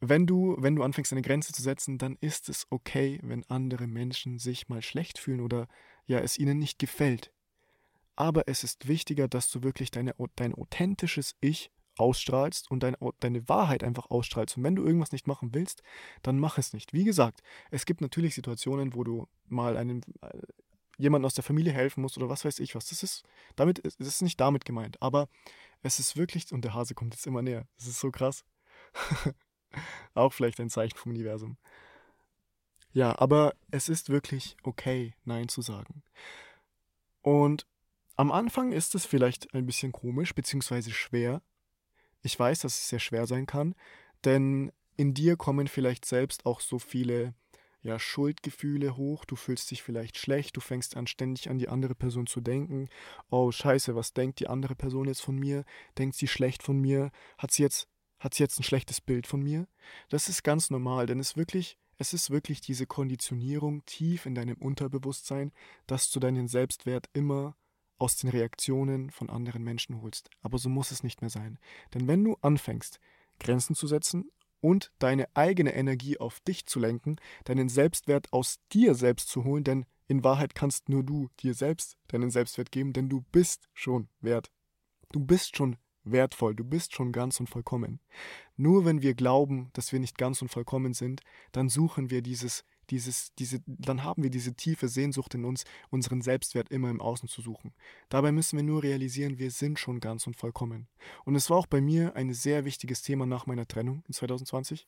wenn 0.00 0.26
du, 0.26 0.56
wenn 0.58 0.76
du 0.76 0.82
anfängst, 0.82 1.12
eine 1.12 1.22
Grenze 1.22 1.52
zu 1.52 1.62
setzen, 1.62 1.98
dann 1.98 2.16
ist 2.20 2.48
es 2.48 2.66
okay, 2.70 3.18
wenn 3.22 3.44
andere 3.48 3.86
Menschen 3.86 4.38
sich 4.38 4.68
mal 4.68 4.82
schlecht 4.82 5.18
fühlen 5.18 5.40
oder 5.40 5.68
ja, 6.06 6.18
es 6.18 6.38
ihnen 6.38 6.58
nicht 6.58 6.78
gefällt. 6.78 7.32
Aber 8.14 8.44
es 8.46 8.64
ist 8.64 8.88
wichtiger, 8.88 9.28
dass 9.28 9.50
du 9.50 9.62
wirklich 9.62 9.90
deine, 9.90 10.14
dein 10.36 10.54
authentisches 10.54 11.36
Ich 11.40 11.70
ausstrahlst 11.98 12.70
und 12.70 12.82
deine, 12.82 12.98
deine 13.20 13.48
Wahrheit 13.48 13.82
einfach 13.82 14.10
ausstrahlst. 14.10 14.56
Und 14.56 14.64
wenn 14.64 14.76
du 14.76 14.84
irgendwas 14.84 15.12
nicht 15.12 15.26
machen 15.26 15.54
willst, 15.54 15.82
dann 16.22 16.38
mach 16.38 16.58
es 16.58 16.72
nicht. 16.72 16.92
Wie 16.92 17.04
gesagt, 17.04 17.42
es 17.70 17.86
gibt 17.86 18.00
natürlich 18.00 18.34
Situationen, 18.34 18.94
wo 18.94 19.04
du 19.04 19.28
mal 19.46 19.76
einem 19.76 20.02
äh, 20.20 20.38
jemanden 20.98 21.26
aus 21.26 21.34
der 21.34 21.44
Familie 21.44 21.72
helfen 21.72 22.00
musst 22.02 22.16
oder 22.16 22.28
was 22.28 22.44
weiß 22.44 22.58
ich 22.58 22.74
was. 22.74 22.86
Das 22.86 23.02
ist 23.02 23.22
damit, 23.54 23.82
das 23.84 23.94
ist 23.98 24.22
nicht 24.22 24.40
damit 24.40 24.64
gemeint. 24.64 25.00
Aber 25.00 25.28
es 25.82 25.98
ist 25.98 26.16
wirklich, 26.16 26.52
und 26.52 26.64
der 26.64 26.74
Hase 26.74 26.94
kommt 26.94 27.14
jetzt 27.14 27.26
immer 27.26 27.42
näher. 27.42 27.66
Das 27.78 27.86
ist 27.86 28.00
so 28.00 28.10
krass. 28.10 28.44
Auch 30.14 30.32
vielleicht 30.32 30.60
ein 30.60 30.70
Zeichen 30.70 30.96
vom 30.96 31.12
Universum. 31.12 31.56
Ja, 32.92 33.18
aber 33.18 33.54
es 33.70 33.88
ist 33.88 34.08
wirklich 34.08 34.56
okay, 34.62 35.14
Nein 35.24 35.48
zu 35.48 35.60
sagen. 35.60 36.02
Und 37.20 37.66
am 38.16 38.32
Anfang 38.32 38.72
ist 38.72 38.94
es 38.94 39.04
vielleicht 39.04 39.52
ein 39.54 39.66
bisschen 39.66 39.92
komisch 39.92 40.34
bzw. 40.34 40.90
schwer. 40.90 41.42
Ich 42.22 42.38
weiß, 42.38 42.60
dass 42.60 42.78
es 42.78 42.88
sehr 42.88 42.98
schwer 42.98 43.26
sein 43.26 43.46
kann, 43.46 43.74
denn 44.24 44.72
in 44.96 45.12
dir 45.12 45.36
kommen 45.36 45.68
vielleicht 45.68 46.06
selbst 46.06 46.46
auch 46.46 46.60
so 46.60 46.78
viele 46.78 47.34
ja, 47.82 47.98
Schuldgefühle 47.98 48.96
hoch, 48.96 49.24
du 49.24 49.36
fühlst 49.36 49.70
dich 49.70 49.82
vielleicht 49.82 50.18
schlecht, 50.18 50.56
du 50.56 50.60
fängst 50.60 50.96
an 50.96 51.06
ständig 51.06 51.50
an 51.50 51.58
die 51.58 51.68
andere 51.68 51.94
Person 51.94 52.26
zu 52.26 52.40
denken. 52.40 52.88
Oh 53.30 53.52
scheiße, 53.52 53.94
was 53.94 54.12
denkt 54.12 54.40
die 54.40 54.48
andere 54.48 54.74
Person 54.74 55.06
jetzt 55.06 55.20
von 55.20 55.36
mir? 55.36 55.64
Denkt 55.96 56.16
sie 56.16 56.26
schlecht 56.26 56.62
von 56.62 56.80
mir? 56.80 57.10
Hat 57.38 57.52
sie 57.52 57.62
jetzt 57.62 57.88
hat 58.18 58.34
sie 58.34 58.42
jetzt 58.42 58.58
ein 58.58 58.64
schlechtes 58.64 59.00
Bild 59.00 59.26
von 59.26 59.42
mir? 59.42 59.68
Das 60.08 60.28
ist 60.28 60.42
ganz 60.42 60.70
normal, 60.70 61.06
denn 61.06 61.20
es 61.20 61.36
wirklich, 61.36 61.78
es 61.98 62.12
ist 62.12 62.30
wirklich 62.30 62.60
diese 62.60 62.86
Konditionierung 62.86 63.84
tief 63.86 64.26
in 64.26 64.34
deinem 64.34 64.56
Unterbewusstsein, 64.56 65.52
dass 65.86 66.10
du 66.10 66.20
deinen 66.20 66.48
Selbstwert 66.48 67.08
immer 67.12 67.56
aus 67.98 68.16
den 68.16 68.30
Reaktionen 68.30 69.10
von 69.10 69.30
anderen 69.30 69.62
Menschen 69.62 70.00
holst. 70.02 70.30
Aber 70.40 70.58
so 70.58 70.68
muss 70.68 70.90
es 70.90 71.02
nicht 71.02 71.20
mehr 71.20 71.30
sein. 71.30 71.58
Denn 71.94 72.06
wenn 72.08 72.24
du 72.24 72.36
anfängst, 72.42 73.00
Grenzen 73.38 73.74
zu 73.74 73.86
setzen 73.86 74.30
und 74.60 74.92
deine 74.98 75.28
eigene 75.34 75.74
Energie 75.74 76.18
auf 76.18 76.40
dich 76.40 76.66
zu 76.66 76.78
lenken, 76.78 77.16
deinen 77.44 77.68
Selbstwert 77.68 78.32
aus 78.32 78.58
dir 78.72 78.94
selbst 78.94 79.28
zu 79.28 79.44
holen, 79.44 79.64
denn 79.64 79.86
in 80.08 80.24
Wahrheit 80.24 80.54
kannst 80.54 80.88
nur 80.88 81.02
du 81.02 81.28
dir 81.40 81.54
selbst 81.54 81.96
deinen 82.08 82.30
Selbstwert 82.30 82.70
geben, 82.70 82.92
denn 82.92 83.08
du 83.08 83.24
bist 83.32 83.68
schon 83.74 84.08
wert. 84.20 84.52
Du 85.12 85.20
bist 85.20 85.56
schon 85.56 85.76
wertvoll, 86.10 86.54
du 86.54 86.64
bist 86.64 86.94
schon 86.94 87.12
ganz 87.12 87.40
und 87.40 87.48
vollkommen. 87.48 88.00
Nur 88.56 88.84
wenn 88.84 89.02
wir 89.02 89.14
glauben, 89.14 89.70
dass 89.72 89.92
wir 89.92 90.00
nicht 90.00 90.18
ganz 90.18 90.42
und 90.42 90.48
vollkommen 90.48 90.94
sind, 90.94 91.20
dann 91.52 91.68
suchen 91.68 92.10
wir 92.10 92.22
dieses, 92.22 92.64
dieses, 92.90 93.34
diese, 93.34 93.60
dann 93.66 94.04
haben 94.04 94.22
wir 94.22 94.30
diese 94.30 94.54
tiefe 94.54 94.88
Sehnsucht 94.88 95.34
in 95.34 95.44
uns, 95.44 95.64
unseren 95.90 96.22
Selbstwert 96.22 96.70
immer 96.70 96.90
im 96.90 97.00
Außen 97.00 97.28
zu 97.28 97.42
suchen. 97.42 97.74
Dabei 98.08 98.32
müssen 98.32 98.56
wir 98.56 98.62
nur 98.62 98.82
realisieren, 98.82 99.38
wir 99.38 99.50
sind 99.50 99.78
schon 99.78 100.00
ganz 100.00 100.26
und 100.26 100.36
vollkommen. 100.36 100.88
Und 101.24 101.34
es 101.34 101.50
war 101.50 101.58
auch 101.58 101.66
bei 101.66 101.80
mir 101.80 102.14
ein 102.16 102.32
sehr 102.32 102.64
wichtiges 102.64 103.02
Thema 103.02 103.26
nach 103.26 103.46
meiner 103.46 103.66
Trennung 103.66 104.02
in 104.06 104.14
2020. 104.14 104.86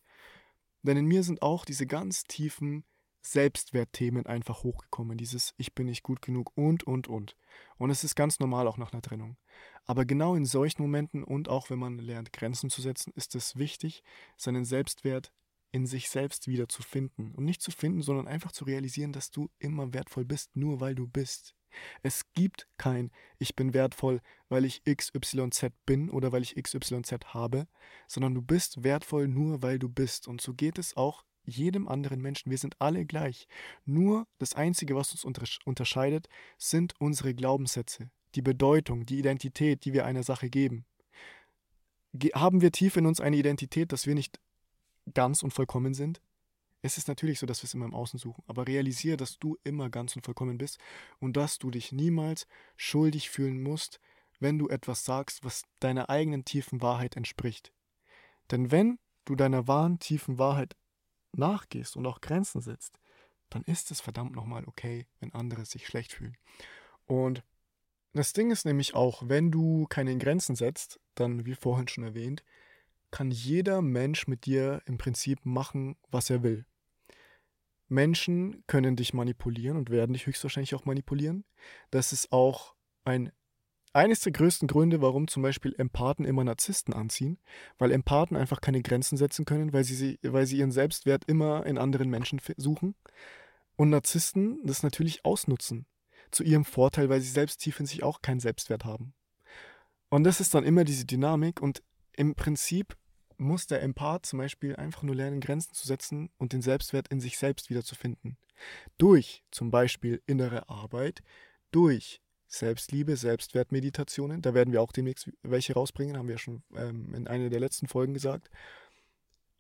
Denn 0.83 0.97
in 0.97 1.07
mir 1.07 1.23
sind 1.23 1.43
auch 1.43 1.65
diese 1.65 1.87
ganz 1.87 2.25
tiefen 2.25 2.85
Selbstwertthemen 3.21 4.27
einfach 4.27 4.63
hochgekommen. 4.63 5.19
Dieses 5.19 5.55
Ich 5.57 5.75
bin 5.75 5.87
nicht 5.87 6.03
gut 6.03 6.23
genug 6.23 6.57
und, 6.57 6.85
und, 6.85 7.09
und. 7.09 7.37
Und 7.77 7.91
es 7.91 8.05
ist 8.05 8.15
ganz 8.15 8.41
normal 8.41 8.67
auch 8.67 8.79
nach 8.79 8.93
einer 8.93 9.03
Trennung. 9.03 9.37
Aber 9.85 10.05
genau 10.05 10.35
in 10.35 10.45
solchen 10.45 10.83
Momenten 10.83 11.25
und 11.25 11.49
auch 11.49 11.71
wenn 11.71 11.79
man 11.79 11.99
lernt, 11.99 12.33
Grenzen 12.33 12.71
zu 12.71 12.83
setzen, 12.83 13.13
ist 13.17 13.35
es 13.35 13.57
wichtig, 13.57 14.03
seinen 14.37 14.65
Selbstwert 14.65 15.33
in 15.73 15.87
sich 15.87 16.09
selbst 16.09 16.49
wieder 16.49 16.69
zu 16.69 16.83
finden. 16.83 17.33
Und 17.35 17.45
nicht 17.45 17.63
zu 17.63 17.71
finden, 17.71 18.03
sondern 18.03 18.27
einfach 18.27 18.53
zu 18.53 18.65
realisieren, 18.65 19.13
dass 19.13 19.31
du 19.31 19.51
immer 19.59 19.93
wertvoll 19.93 20.25
bist, 20.25 20.57
nur 20.57 20.81
weil 20.81 20.95
du 20.95 21.07
bist. 21.07 21.55
Es 22.03 22.33
gibt 22.33 22.69
kein 22.79 23.11
Ich 23.39 23.55
bin 23.55 23.75
wertvoll, 23.75 24.21
weil 24.49 24.65
ich 24.65 24.83
XYZ 24.85 25.67
bin 25.85 26.11
oder 26.11 26.33
weil 26.33 26.43
ich 26.43 26.55
XYZ 26.61 27.13
habe, 27.27 27.69
sondern 28.07 28.35
du 28.35 28.43
bist 28.43 28.83
wertvoll 28.83 29.29
nur 29.29 29.63
weil 29.63 29.79
du 29.79 29.89
bist. 29.89 30.29
Und 30.29 30.41
so 30.41 30.55
geht 30.55 30.79
es 30.79 30.97
auch 30.97 31.25
jedem 31.49 31.89
anderen 31.89 32.21
Menschen. 32.21 32.51
Wir 32.51 32.59
sind 32.59 32.81
alle 32.81 33.05
gleich. 33.07 33.49
Nur 33.85 34.27
das 34.39 34.55
Einzige, 34.55 34.95
was 34.95 35.13
uns 35.13 35.25
unterscheidet, 35.65 36.29
sind 36.57 36.95
unsere 36.99 37.35
Glaubenssätze, 37.35 38.11
die 38.35 38.43
Bedeutung, 38.43 39.07
die 39.07 39.19
Identität, 39.19 39.85
die 39.85 39.93
wir 39.93 40.05
einer 40.05 40.23
Sache 40.23 40.51
geben. 40.51 40.85
haben 42.35 42.61
wir 42.61 42.73
tief 42.73 42.97
in 42.97 43.07
uns 43.07 43.21
eine 43.21 43.37
Identität, 43.37 43.93
dass 43.93 44.07
wir 44.07 44.15
nicht 44.15 44.39
ganz 45.15 45.43
und 45.43 45.53
vollkommen 45.53 45.95
sind? 45.95 46.21
Es 46.81 46.97
ist 46.97 47.09
natürlich 47.09 47.41
so, 47.41 47.47
dass 47.47 47.63
wir 47.63 47.67
es 47.67 47.75
immer 47.75 47.87
im 47.87 47.95
Außen 47.95 48.19
suchen, 48.19 48.45
aber 48.47 48.67
realisiere, 48.67 49.17
dass 49.17 49.39
du 49.39 49.57
immer 49.65 49.91
ganz 49.91 50.15
und 50.15 50.25
vollkommen 50.25 50.59
bist 50.59 50.79
und 51.19 51.37
dass 51.37 51.59
du 51.59 51.71
dich 51.71 51.91
niemals 51.91 52.47
schuldig 52.77 53.31
fühlen 53.31 53.63
musst, 53.63 54.01
wenn 54.39 54.59
du 54.59 54.69
etwas 54.69 55.05
sagst, 55.05 55.45
was 55.45 55.65
deiner 55.81 56.09
eigenen 56.09 56.45
tiefen 56.45 56.81
Wahrheit 56.81 57.17
entspricht. 57.17 57.73
Denn 58.51 58.71
wenn 58.71 58.99
du 59.25 59.35
deiner 59.35 59.67
wahren 59.67 59.99
tiefen 59.99 60.39
Wahrheit 60.39 60.77
nachgehst 61.33 61.97
und 61.97 62.07
auch 62.07 62.21
Grenzen 62.21 62.61
setzt, 62.61 62.99
dann 63.51 63.63
ist 63.63 63.91
es 63.91 64.01
verdammt 64.01 64.35
nochmal 64.35 64.65
okay, 64.67 65.07
wenn 65.21 65.33
andere 65.33 65.65
sich 65.65 65.87
schlecht 65.87 66.13
fühlen. 66.13 66.37
Und 67.07 67.43
das 68.13 68.33
Ding 68.33 68.51
ist 68.51 68.65
nämlich 68.65 68.95
auch, 68.95 69.23
wenn 69.27 69.51
du 69.51 69.87
keine 69.87 70.17
Grenzen 70.19 70.57
setzt, 70.57 71.01
dann, 71.15 71.47
wie 71.47 71.55
vorhin 71.55 71.89
schon 71.89 72.05
erwähnt, 72.05 72.45
kann 73.11 73.31
jeder 73.31 73.81
Mensch 73.81 74.27
mit 74.27 74.45
dir 74.45 74.83
im 74.87 74.99
Prinzip 74.99 75.45
machen, 75.45 75.97
was 76.11 76.31
er 76.31 76.43
will. 76.43 76.67
Menschen 77.89 78.65
können 78.67 78.97
dich 78.97 79.15
manipulieren 79.15 79.79
und 79.79 79.91
werden 79.91 80.13
dich 80.13 80.27
höchstwahrscheinlich 80.27 80.75
auch 80.75 80.85
manipulieren. 80.85 81.45
Das 81.91 82.13
ist 82.13 82.33
auch 82.33 82.75
ein 83.05 83.33
eines 83.93 84.21
der 84.21 84.33
größten 84.33 84.69
Gründe, 84.69 85.01
warum 85.01 85.29
zum 85.29 85.43
Beispiel 85.43 85.75
Empathen 85.79 86.25
immer 86.25 86.45
Narzissten 86.45 86.95
anziehen, 86.95 87.39
weil 87.79 87.93
Empathen 87.93 88.37
einfach 88.37 88.61
keine 88.61 88.83
Grenzen 88.83 89.17
setzen 89.17 89.45
können, 89.45 89.73
weil 89.73 89.85
sie, 89.85 90.19
weil 90.23 90.47
sie 90.47 90.59
ihren 90.59 90.73
Selbstwert 90.73 91.25
immer 91.27 91.67
in 91.67 91.79
anderen 91.79 92.11
Menschen 92.11 92.41
suchen. 92.57 92.95
Und 93.77 93.91
Narzissten 93.91 94.61
das 94.65 94.83
natürlich 94.83 95.25
ausnutzen. 95.25 95.87
Zu 96.31 96.43
ihrem 96.43 96.65
Vorteil, 96.65 97.09
weil 97.09 97.21
sie 97.21 97.31
selbst 97.31 97.61
tief 97.61 97.81
in 97.81 97.87
sich 97.87 98.03
auch 98.03 98.21
keinen 98.21 98.41
Selbstwert 98.41 98.85
haben. 98.85 99.15
Und 100.11 100.25
das 100.25 100.41
ist 100.41 100.55
dann 100.55 100.65
immer 100.65 100.85
diese 100.85 101.07
Dynamik 101.07 101.61
und 101.61 101.83
im 102.13 102.35
Prinzip 102.35 102.97
muss 103.37 103.67
der 103.67 103.83
Empath 103.83 104.27
zum 104.27 104.41
Beispiel 104.41 104.75
einfach 104.77 105.03
nur 105.03 105.15
lernen, 105.15 105.41
Grenzen 105.41 105.73
zu 105.73 105.87
setzen 105.87 106.31
und 106.39 106.53
den 106.53 106.63
Selbstwert 106.63 107.09
in 107.09 107.21
sich 107.21 107.39
selbst 107.39 107.71
wiederzufinden. 107.71 108.37
Durch 108.99 109.45
zum 109.51 109.71
Beispiel 109.71 110.21
innere 110.27 110.69
Arbeit, 110.69 111.23
durch 111.71 112.21
Selbstliebe, 112.49 113.17
Selbstwertmeditationen. 113.17 114.43
Da 114.43 114.55
werden 114.55 114.73
wir 114.73 114.83
auch 114.83 114.93
demnächst 114.93 115.31
welche 115.43 115.75
rausbringen, 115.75 116.17
haben 116.17 116.29
wir 116.29 116.39
schon 116.39 116.63
ähm, 116.75 117.15
in 117.15 117.29
einer 117.29 117.51
der 117.51 117.61
letzten 117.61 117.87
Folgen 117.87 118.15
gesagt. 118.15 118.51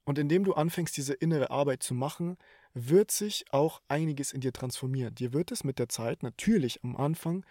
Und 0.04 0.18
indem 0.18 0.44
du 0.44 0.54
anfängst, 0.54 0.96
diese 0.96 1.12
innere 1.12 1.50
Arbeit 1.50 1.82
zu 1.82 1.92
machen, 1.92 2.38
wird 2.72 3.10
sich 3.10 3.44
auch 3.50 3.82
einiges 3.88 4.32
in 4.32 4.40
dir 4.40 4.52
transformieren. 4.54 5.14
Dir 5.14 5.34
wird 5.34 5.52
es 5.52 5.64
mit 5.64 5.78
der 5.78 5.90
Zeit 5.90 6.22
natürlich 6.22 6.82
am 6.82 6.96
Anfang, 6.96 7.44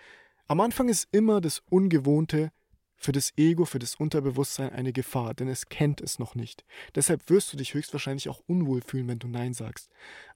am 0.50 0.62
Anfang 0.62 0.88
ist 0.88 1.10
immer 1.12 1.42
das 1.42 1.62
Ungewohnte 1.70 2.52
für 2.98 3.12
das 3.12 3.32
Ego, 3.38 3.66
für 3.66 3.80
das 3.80 3.96
Unterbewusstsein 3.96 4.72
eine 4.72 4.92
Gefahr, 4.92 5.34
denn 5.34 5.48
es 5.48 5.70
kennt 5.70 6.02
es 6.02 6.20
noch 6.20 6.36
nicht. 6.36 6.66
Deshalb 6.96 7.30
wirst 7.30 7.54
du 7.54 7.58
dich 7.58 7.74
höchstwahrscheinlich 7.74 8.28
auch 8.28 8.42
unwohl 8.48 8.82
fühlen, 8.82 9.08
wenn 9.08 9.20
du 9.20 9.28
Nein 9.28 9.54
sagst. 9.54 9.90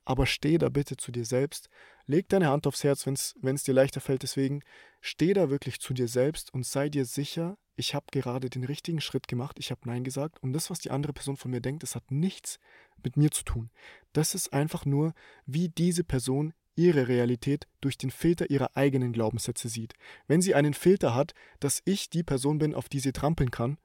Aber 0.05 0.25
steh 0.25 0.57
da 0.57 0.69
bitte 0.69 0.95
zu 0.95 1.11
dir 1.11 1.25
selbst. 1.25 1.69
Leg 2.05 2.29
deine 2.29 2.47
Hand 2.47 2.67
aufs 2.67 2.83
Herz, 2.83 3.05
wenn 3.05 3.55
es 3.55 3.63
dir 3.63 3.73
leichter 3.73 3.99
fällt. 3.99 4.23
Deswegen 4.23 4.61
steh 5.01 5.33
da 5.33 5.49
wirklich 5.49 5.79
zu 5.79 5.93
dir 5.93 6.07
selbst 6.07 6.53
und 6.53 6.65
sei 6.65 6.89
dir 6.89 7.05
sicher, 7.05 7.57
ich 7.75 7.95
habe 7.95 8.05
gerade 8.11 8.49
den 8.49 8.63
richtigen 8.63 9.01
Schritt 9.01 9.27
gemacht, 9.27 9.57
ich 9.57 9.71
habe 9.71 9.81
Nein 9.85 10.03
gesagt 10.03 10.41
und 10.43 10.53
das, 10.53 10.69
was 10.69 10.79
die 10.79 10.91
andere 10.91 11.13
Person 11.13 11.37
von 11.37 11.49
mir 11.49 11.61
denkt, 11.61 11.81
das 11.81 11.95
hat 11.95 12.11
nichts 12.11 12.59
mit 13.03 13.17
mir 13.17 13.31
zu 13.31 13.43
tun. 13.43 13.71
Das 14.13 14.35
ist 14.35 14.53
einfach 14.53 14.85
nur, 14.85 15.13
wie 15.45 15.69
diese 15.69 16.03
Person 16.03 16.53
ihre 16.75 17.07
Realität 17.07 17.67
durch 17.81 17.97
den 17.97 18.11
Filter 18.11 18.49
ihrer 18.49 18.75
eigenen 18.75 19.13
Glaubenssätze 19.13 19.69
sieht. 19.69 19.93
Wenn 20.27 20.41
sie 20.41 20.55
einen 20.55 20.73
Filter 20.73 21.15
hat, 21.15 21.33
dass 21.59 21.81
ich 21.85 22.09
die 22.09 22.23
Person 22.23 22.57
bin, 22.57 22.73
auf 22.73 22.89
die 22.89 22.99
sie 22.99 23.11
trampeln 23.11 23.51
kann, 23.51 23.77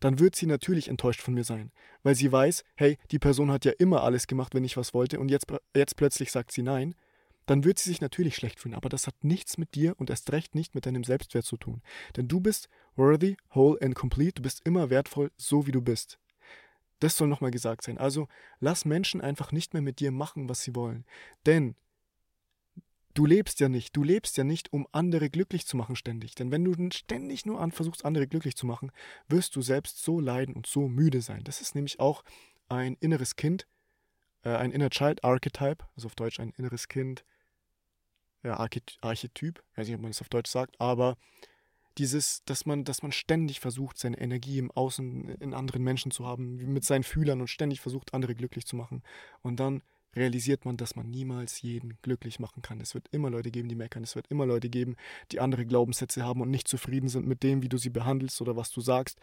dann 0.00 0.18
wird 0.18 0.34
sie 0.34 0.46
natürlich 0.46 0.88
enttäuscht 0.88 1.20
von 1.20 1.34
mir 1.34 1.44
sein, 1.44 1.70
weil 2.02 2.16
sie 2.16 2.30
weiß, 2.30 2.64
hey, 2.74 2.98
die 3.12 3.20
Person 3.20 3.52
hat 3.52 3.64
ja 3.64 3.72
immer 3.78 4.02
alles 4.02 4.26
gemacht, 4.26 4.54
wenn 4.54 4.64
ich 4.64 4.76
was 4.76 4.94
wollte 4.94 5.20
und 5.20 5.30
jetzt, 5.30 5.46
jetzt 5.76 5.96
plötzlich 5.96 6.32
sagt 6.32 6.50
sie 6.50 6.62
nein, 6.62 6.94
dann 7.46 7.64
wird 7.64 7.78
sie 7.78 7.90
sich 7.90 8.00
natürlich 8.00 8.36
schlecht 8.36 8.60
fühlen, 8.60 8.74
aber 8.74 8.88
das 8.88 9.06
hat 9.06 9.22
nichts 9.22 9.58
mit 9.58 9.74
dir 9.74 9.94
und 9.98 10.10
erst 10.10 10.32
recht 10.32 10.54
nicht 10.54 10.74
mit 10.74 10.86
deinem 10.86 11.04
Selbstwert 11.04 11.44
zu 11.44 11.56
tun. 11.56 11.82
Denn 12.16 12.28
du 12.28 12.40
bist 12.40 12.68
worthy, 12.96 13.36
whole 13.54 13.80
and 13.80 13.94
complete, 13.94 14.34
du 14.34 14.42
bist 14.42 14.62
immer 14.64 14.90
wertvoll, 14.90 15.30
so 15.36 15.66
wie 15.66 15.72
du 15.72 15.80
bist. 15.80 16.18
Das 17.00 17.16
soll 17.16 17.26
nochmal 17.26 17.50
gesagt 17.50 17.82
sein. 17.82 17.98
Also 17.98 18.28
lass 18.60 18.84
Menschen 18.84 19.20
einfach 19.20 19.50
nicht 19.50 19.72
mehr 19.72 19.82
mit 19.82 19.98
dir 19.98 20.12
machen, 20.12 20.48
was 20.48 20.62
sie 20.62 20.76
wollen. 20.76 21.04
Denn 21.46 21.74
Du 23.14 23.26
lebst 23.26 23.60
ja 23.60 23.68
nicht, 23.68 23.94
du 23.94 24.02
lebst 24.02 24.36
ja 24.36 24.44
nicht, 24.44 24.72
um 24.72 24.86
andere 24.92 25.28
glücklich 25.28 25.66
zu 25.66 25.76
machen 25.76 25.96
ständig. 25.96 26.34
Denn 26.34 26.50
wenn 26.50 26.64
du 26.64 26.74
ständig 26.92 27.44
nur 27.44 27.60
an 27.60 27.72
versuchst, 27.72 28.04
andere 28.04 28.26
glücklich 28.26 28.56
zu 28.56 28.66
machen, 28.66 28.90
wirst 29.28 29.54
du 29.54 29.62
selbst 29.62 30.02
so 30.02 30.18
leiden 30.18 30.54
und 30.54 30.66
so 30.66 30.88
müde 30.88 31.20
sein. 31.20 31.44
Das 31.44 31.60
ist 31.60 31.74
nämlich 31.74 32.00
auch 32.00 32.24
ein 32.68 32.96
inneres 33.00 33.36
Kind, 33.36 33.66
äh, 34.44 34.50
ein 34.50 34.72
Inner 34.72 34.90
Child 34.90 35.24
Archetype, 35.24 35.84
also 35.94 36.06
auf 36.06 36.14
Deutsch 36.14 36.40
ein 36.40 36.52
inneres 36.56 36.88
Kind, 36.88 37.24
ja, 38.42 38.58
Archetyp, 38.58 39.62
ich 39.72 39.78
weiß 39.78 39.86
nicht, 39.86 39.96
ob 39.96 40.02
man 40.02 40.10
das 40.10 40.20
auf 40.20 40.28
Deutsch 40.28 40.50
sagt, 40.50 40.80
aber 40.80 41.16
dieses, 41.98 42.42
dass 42.44 42.66
man, 42.66 42.84
dass 42.84 43.02
man 43.02 43.12
ständig 43.12 43.60
versucht, 43.60 43.98
seine 43.98 44.18
Energie 44.18 44.58
im 44.58 44.70
Außen 44.70 45.28
in 45.28 45.54
anderen 45.54 45.82
Menschen 45.82 46.10
zu 46.10 46.26
haben, 46.26 46.56
mit 46.56 46.84
seinen 46.84 47.02
Fühlern 47.02 47.40
und 47.40 47.48
ständig 47.48 47.80
versucht, 47.80 48.14
andere 48.14 48.34
glücklich 48.34 48.66
zu 48.66 48.76
machen. 48.76 49.02
Und 49.42 49.60
dann 49.60 49.82
realisiert 50.14 50.64
man, 50.64 50.76
dass 50.76 50.96
man 50.96 51.10
niemals 51.10 51.62
jeden 51.62 51.98
glücklich 52.02 52.38
machen 52.38 52.62
kann. 52.62 52.80
Es 52.80 52.94
wird 52.94 53.08
immer 53.12 53.30
Leute 53.30 53.50
geben, 53.50 53.68
die 53.68 53.74
meckern. 53.74 54.02
Es 54.02 54.14
wird 54.14 54.26
immer 54.28 54.46
Leute 54.46 54.68
geben, 54.68 54.96
die 55.30 55.40
andere 55.40 55.66
Glaubenssätze 55.66 56.24
haben 56.24 56.40
und 56.40 56.50
nicht 56.50 56.68
zufrieden 56.68 57.08
sind 57.08 57.26
mit 57.26 57.42
dem, 57.42 57.62
wie 57.62 57.68
du 57.68 57.78
sie 57.78 57.90
behandelst 57.90 58.40
oder 58.40 58.56
was 58.56 58.70
du 58.70 58.80
sagst. 58.80 59.18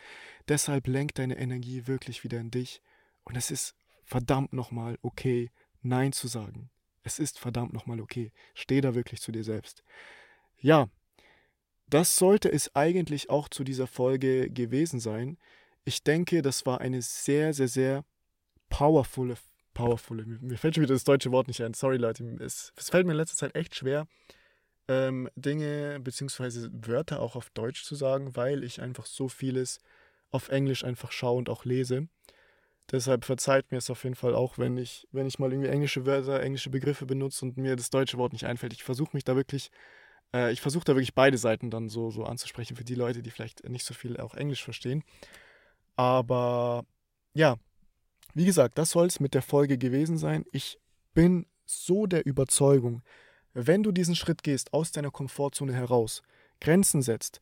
Deshalb 0.48 0.88
lenk 0.88 1.16
deine 1.16 1.38
Energie 1.38 1.88
wirklich 1.88 2.24
wieder 2.24 2.40
in 2.40 2.52
dich. 2.52 2.82
Und 3.24 3.36
es 3.36 3.52
ist 3.52 3.76
verdammt 4.04 4.54
nochmal 4.54 4.98
okay, 5.02 5.52
Nein 5.82 6.12
zu 6.12 6.28
sagen. 6.28 6.70
Es 7.04 7.20
ist 7.20 7.40
verdammt 7.40 7.74
nochmal 7.74 8.02
okay. 8.02 8.32
Steh 8.54 8.82
da 8.82 8.96
wirklich 8.96 9.22
zu 9.22 9.32
dir 9.32 9.44
selbst. 9.44 9.84
Ja, 10.60 10.90
das 11.90 12.16
sollte 12.16 12.52
es 12.52 12.76
eigentlich 12.76 13.30
auch 13.30 13.50
zu 13.50 13.64
dieser 13.64 13.88
Folge 13.88 14.50
gewesen 14.50 15.00
sein. 15.00 15.38
Ich 15.86 16.04
denke, 16.04 16.42
das 16.42 16.66
war 16.66 16.82
eine 16.82 17.02
sehr, 17.02 17.54
sehr, 17.54 17.68
sehr 17.68 18.04
powervolle 18.70 19.38
powerful. 19.80 20.26
Mir 20.42 20.58
fällt 20.58 20.76
schon 20.76 20.84
wieder 20.84 20.94
das 20.94 21.06
deutsche 21.06 21.32
Wort 21.32 21.48
nicht 21.48 21.62
ein. 21.62 21.74
Sorry, 21.74 21.98
Leute. 21.98 22.24
Es, 22.40 22.74
es 22.76 22.90
fällt 22.90 23.06
mir 23.06 23.14
in 23.14 23.18
letzter 23.18 23.38
Zeit 23.38 23.56
echt 23.56 23.76
schwer, 23.76 24.08
ähm, 24.88 25.30
Dinge 25.36 26.00
bzw. 26.02 26.70
Wörter 26.72 27.22
auch 27.22 27.36
auf 27.36 27.50
Deutsch 27.52 27.84
zu 27.84 27.96
sagen, 27.96 28.36
weil 28.36 28.64
ich 28.64 28.82
einfach 28.82 29.06
so 29.06 29.30
vieles 29.30 29.80
auf 30.32 30.50
Englisch 30.50 30.84
einfach 30.84 31.12
schaue 31.12 31.38
und 31.38 31.50
auch 31.50 31.64
lese. 31.64 32.08
Deshalb 32.92 33.24
verzeiht 33.24 33.72
mir 33.72 33.78
es 33.78 33.90
auf 33.90 34.04
jeden 34.04 34.16
Fall 34.16 34.36
auch, 34.36 34.58
wenn 34.58 34.78
ich, 34.78 35.08
wenn 35.12 35.28
ich 35.28 35.40
mal 35.40 35.52
irgendwie 35.52 35.70
englische 35.70 36.06
Wörter, 36.06 36.42
englische 36.42 36.72
Begriffe 36.72 37.06
benutze 37.06 37.46
und 37.46 37.58
mir 37.58 37.76
das 37.76 37.90
deutsche 37.92 38.18
Wort 38.18 38.34
nicht 38.34 38.46
einfällt. 38.46 38.74
Ich 38.74 38.84
versuche 38.84 39.12
mich 39.14 39.24
da 39.24 39.36
wirklich, 39.36 39.72
äh, 40.34 40.52
ich 40.52 40.60
versuche 40.60 40.86
da 40.86 40.96
wirklich 40.96 41.14
beide 41.14 41.38
Seiten 41.38 41.70
dann 41.70 41.88
so, 41.88 42.10
so 42.10 42.26
anzusprechen 42.26 42.76
für 42.76 42.84
die 42.84 42.96
Leute, 42.96 43.22
die 43.22 43.30
vielleicht 43.30 43.68
nicht 43.70 43.86
so 43.86 43.94
viel 43.94 44.18
auch 44.18 44.34
Englisch 44.34 44.64
verstehen. 44.64 45.04
Aber 45.96 46.86
ja, 47.34 47.58
wie 48.34 48.46
gesagt, 48.46 48.78
das 48.78 48.92
soll 48.92 49.08
es 49.08 49.20
mit 49.20 49.34
der 49.34 49.42
Folge 49.42 49.78
gewesen 49.78 50.18
sein. 50.18 50.46
Ich 50.52 50.80
bin 51.14 51.46
so 51.66 52.06
der 52.06 52.26
Überzeugung, 52.26 53.02
wenn 53.54 53.84
du 53.84 53.92
diesen 53.92 54.16
Schritt 54.16 54.44
gehst, 54.44 54.74
aus 54.74 54.92
deiner 54.92 55.12
Komfortzone 55.12 55.74
heraus, 55.74 56.22
Grenzen 56.62 57.02
setzt, 57.02 57.40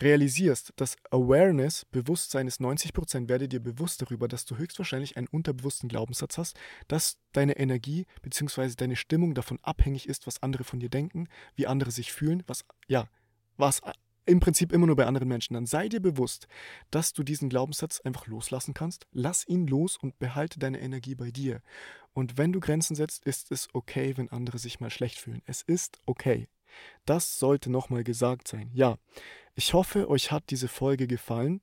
realisierst, 0.00 0.72
dass 0.76 0.96
Awareness, 1.10 1.84
Bewusstsein 1.86 2.46
ist 2.46 2.60
90%, 2.60 3.28
werde 3.28 3.48
dir 3.48 3.60
bewusst 3.60 4.02
darüber, 4.02 4.28
dass 4.28 4.44
du 4.44 4.56
höchstwahrscheinlich 4.56 5.16
einen 5.16 5.28
unterbewussten 5.28 5.88
Glaubenssatz 5.88 6.38
hast, 6.38 6.58
dass 6.88 7.18
deine 7.32 7.56
Energie 7.56 8.06
bzw. 8.22 8.74
deine 8.76 8.96
Stimmung 8.96 9.34
davon 9.34 9.58
abhängig 9.62 10.08
ist, 10.08 10.26
was 10.26 10.42
andere 10.42 10.64
von 10.64 10.80
dir 10.80 10.88
denken, 10.88 11.28
wie 11.54 11.66
andere 11.66 11.90
sich 11.90 12.12
fühlen, 12.12 12.42
was, 12.46 12.64
ja, 12.88 13.08
was 13.56 13.80
im 14.26 14.40
Prinzip 14.40 14.72
immer 14.72 14.86
nur 14.86 14.96
bei 14.96 15.06
anderen 15.06 15.28
Menschen, 15.28 15.54
dann 15.54 15.66
sei 15.66 15.88
dir 15.88 16.00
bewusst, 16.00 16.46
dass 16.90 17.12
du 17.12 17.22
diesen 17.22 17.48
Glaubenssatz 17.48 18.00
einfach 18.00 18.26
loslassen 18.26 18.74
kannst. 18.74 19.06
Lass 19.12 19.46
ihn 19.46 19.66
los 19.66 19.96
und 19.96 20.18
behalte 20.18 20.58
deine 20.58 20.80
Energie 20.80 21.14
bei 21.14 21.30
dir. 21.30 21.60
Und 22.12 22.38
wenn 22.38 22.52
du 22.52 22.60
Grenzen 22.60 22.94
setzt, 22.94 23.24
ist 23.24 23.50
es 23.50 23.68
okay, 23.72 24.16
wenn 24.16 24.30
andere 24.30 24.58
sich 24.58 24.80
mal 24.80 24.90
schlecht 24.90 25.18
fühlen. 25.18 25.42
Es 25.46 25.62
ist 25.62 25.98
okay. 26.06 26.48
Das 27.04 27.38
sollte 27.38 27.70
nochmal 27.70 28.04
gesagt 28.04 28.48
sein. 28.48 28.70
Ja, 28.72 28.98
ich 29.54 29.74
hoffe, 29.74 30.08
euch 30.08 30.30
hat 30.30 30.44
diese 30.50 30.68
Folge 30.68 31.06
gefallen. 31.06 31.60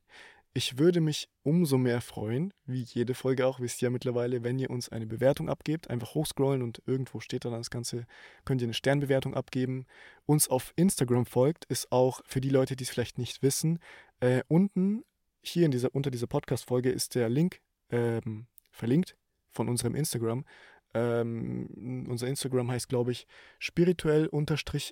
Ich 0.54 0.80
würde 0.80 1.00
mich 1.00 1.30
umso 1.44 1.78
mehr 1.78 2.02
freuen, 2.02 2.54
wie 2.66 2.82
jede 2.82 3.14
Folge 3.14 3.46
auch, 3.46 3.60
wisst 3.60 3.82
ihr 3.82 3.88
ja 3.88 3.92
mittlerweile, 3.92 4.44
wenn 4.44 4.58
ihr 4.58 4.72
uns 4.72 4.90
eine 4.90 5.06
Bewertung 5.06 5.48
abgebt. 5.48 5.90
Einfach 5.90 6.16
hochscrollen 6.16 6.64
und 6.64 6.82
irgendwo 6.88 7.20
steht 7.20 7.46
dann 7.46 7.54
das 7.54 7.70
Ganze, 7.70 8.06
könnt 8.46 8.62
ihr 8.62 8.66
eine 8.66 8.74
Sternbewertung 8.74 9.36
abgeben. 9.36 9.86
Uns 10.26 10.48
auf 10.50 10.74
Instagram 10.76 11.28
folgt, 11.28 11.66
ist 11.66 11.92
auch 11.92 12.22
für 12.26 12.42
die 12.42 12.50
Leute, 12.50 12.76
die 12.76 12.84
es 12.84 12.90
vielleicht 12.90 13.20
nicht 13.20 13.44
wissen, 13.44 13.80
äh, 14.22 14.42
unten 14.48 15.04
hier 15.42 15.66
in 15.66 15.72
dieser, 15.72 15.94
unter 15.94 16.12
dieser 16.12 16.28
Podcast-Folge 16.28 16.90
ist 16.90 17.16
der 17.16 17.30
Link 17.30 17.62
ähm, 17.90 18.48
verlinkt 18.72 19.16
von 19.52 19.70
unserem 19.70 19.96
Instagram. 19.96 20.46
Ähm, 20.94 22.08
unser 22.10 22.28
Instagram 22.28 22.72
heißt, 22.72 22.90
glaube 22.90 23.12
ich, 23.12 23.28
spirituell 23.60 24.30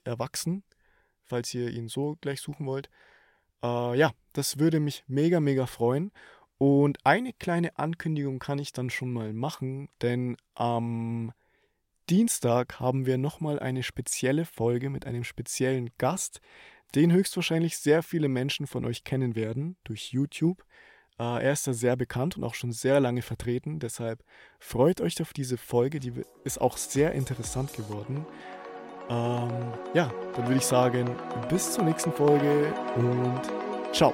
erwachsen, 0.03 0.63
falls 1.23 1.53
ihr 1.53 1.69
ihn 1.69 1.87
so 1.87 2.17
gleich 2.21 2.41
suchen 2.41 2.65
wollt. 2.65 2.89
Äh, 3.63 3.97
ja, 3.97 4.11
das 4.33 4.59
würde 4.59 4.79
mich 4.79 5.03
mega, 5.07 5.39
mega 5.39 5.65
freuen. 5.65 6.11
Und 6.57 7.05
eine 7.05 7.33
kleine 7.33 7.77
Ankündigung 7.77 8.39
kann 8.39 8.59
ich 8.59 8.73
dann 8.73 8.89
schon 8.89 9.11
mal 9.11 9.31
machen, 9.33 9.89
denn 10.01 10.37
am 10.55 11.31
Dienstag 12.09 12.79
haben 12.79 13.05
wir 13.05 13.17
nochmal 13.17 13.59
eine 13.59 13.83
spezielle 13.83 14.45
Folge 14.45 14.89
mit 14.89 15.05
einem 15.05 15.23
speziellen 15.23 15.91
Gast, 15.97 16.41
den 16.95 17.11
höchstwahrscheinlich 17.11 17.77
sehr 17.77 18.01
viele 18.01 18.29
Menschen 18.29 18.65
von 18.65 18.85
euch 18.85 19.03
kennen 19.03 19.35
werden 19.35 19.75
durch 19.83 20.13
YouTube. 20.13 20.63
Äh, 21.19 21.43
er 21.43 21.51
ist 21.51 21.67
da 21.67 21.73
sehr 21.73 21.95
bekannt 21.95 22.37
und 22.37 22.43
auch 22.43 22.55
schon 22.55 22.71
sehr 22.71 22.99
lange 22.99 23.21
vertreten, 23.21 23.79
deshalb 23.79 24.23
freut 24.57 25.01
euch 25.01 25.21
auf 25.21 25.33
diese 25.33 25.57
Folge, 25.57 25.99
die 25.99 26.13
ist 26.43 26.61
auch 26.61 26.77
sehr 26.77 27.11
interessant 27.11 27.73
geworden. 27.73 28.25
Ähm, 29.09 29.49
ja, 29.93 30.09
dann 30.35 30.47
würde 30.47 30.57
ich 30.57 30.65
sagen, 30.65 31.15
bis 31.49 31.71
zur 31.73 31.83
nächsten 31.85 32.11
Folge 32.11 32.73
und 32.95 33.41
ciao. 33.93 34.13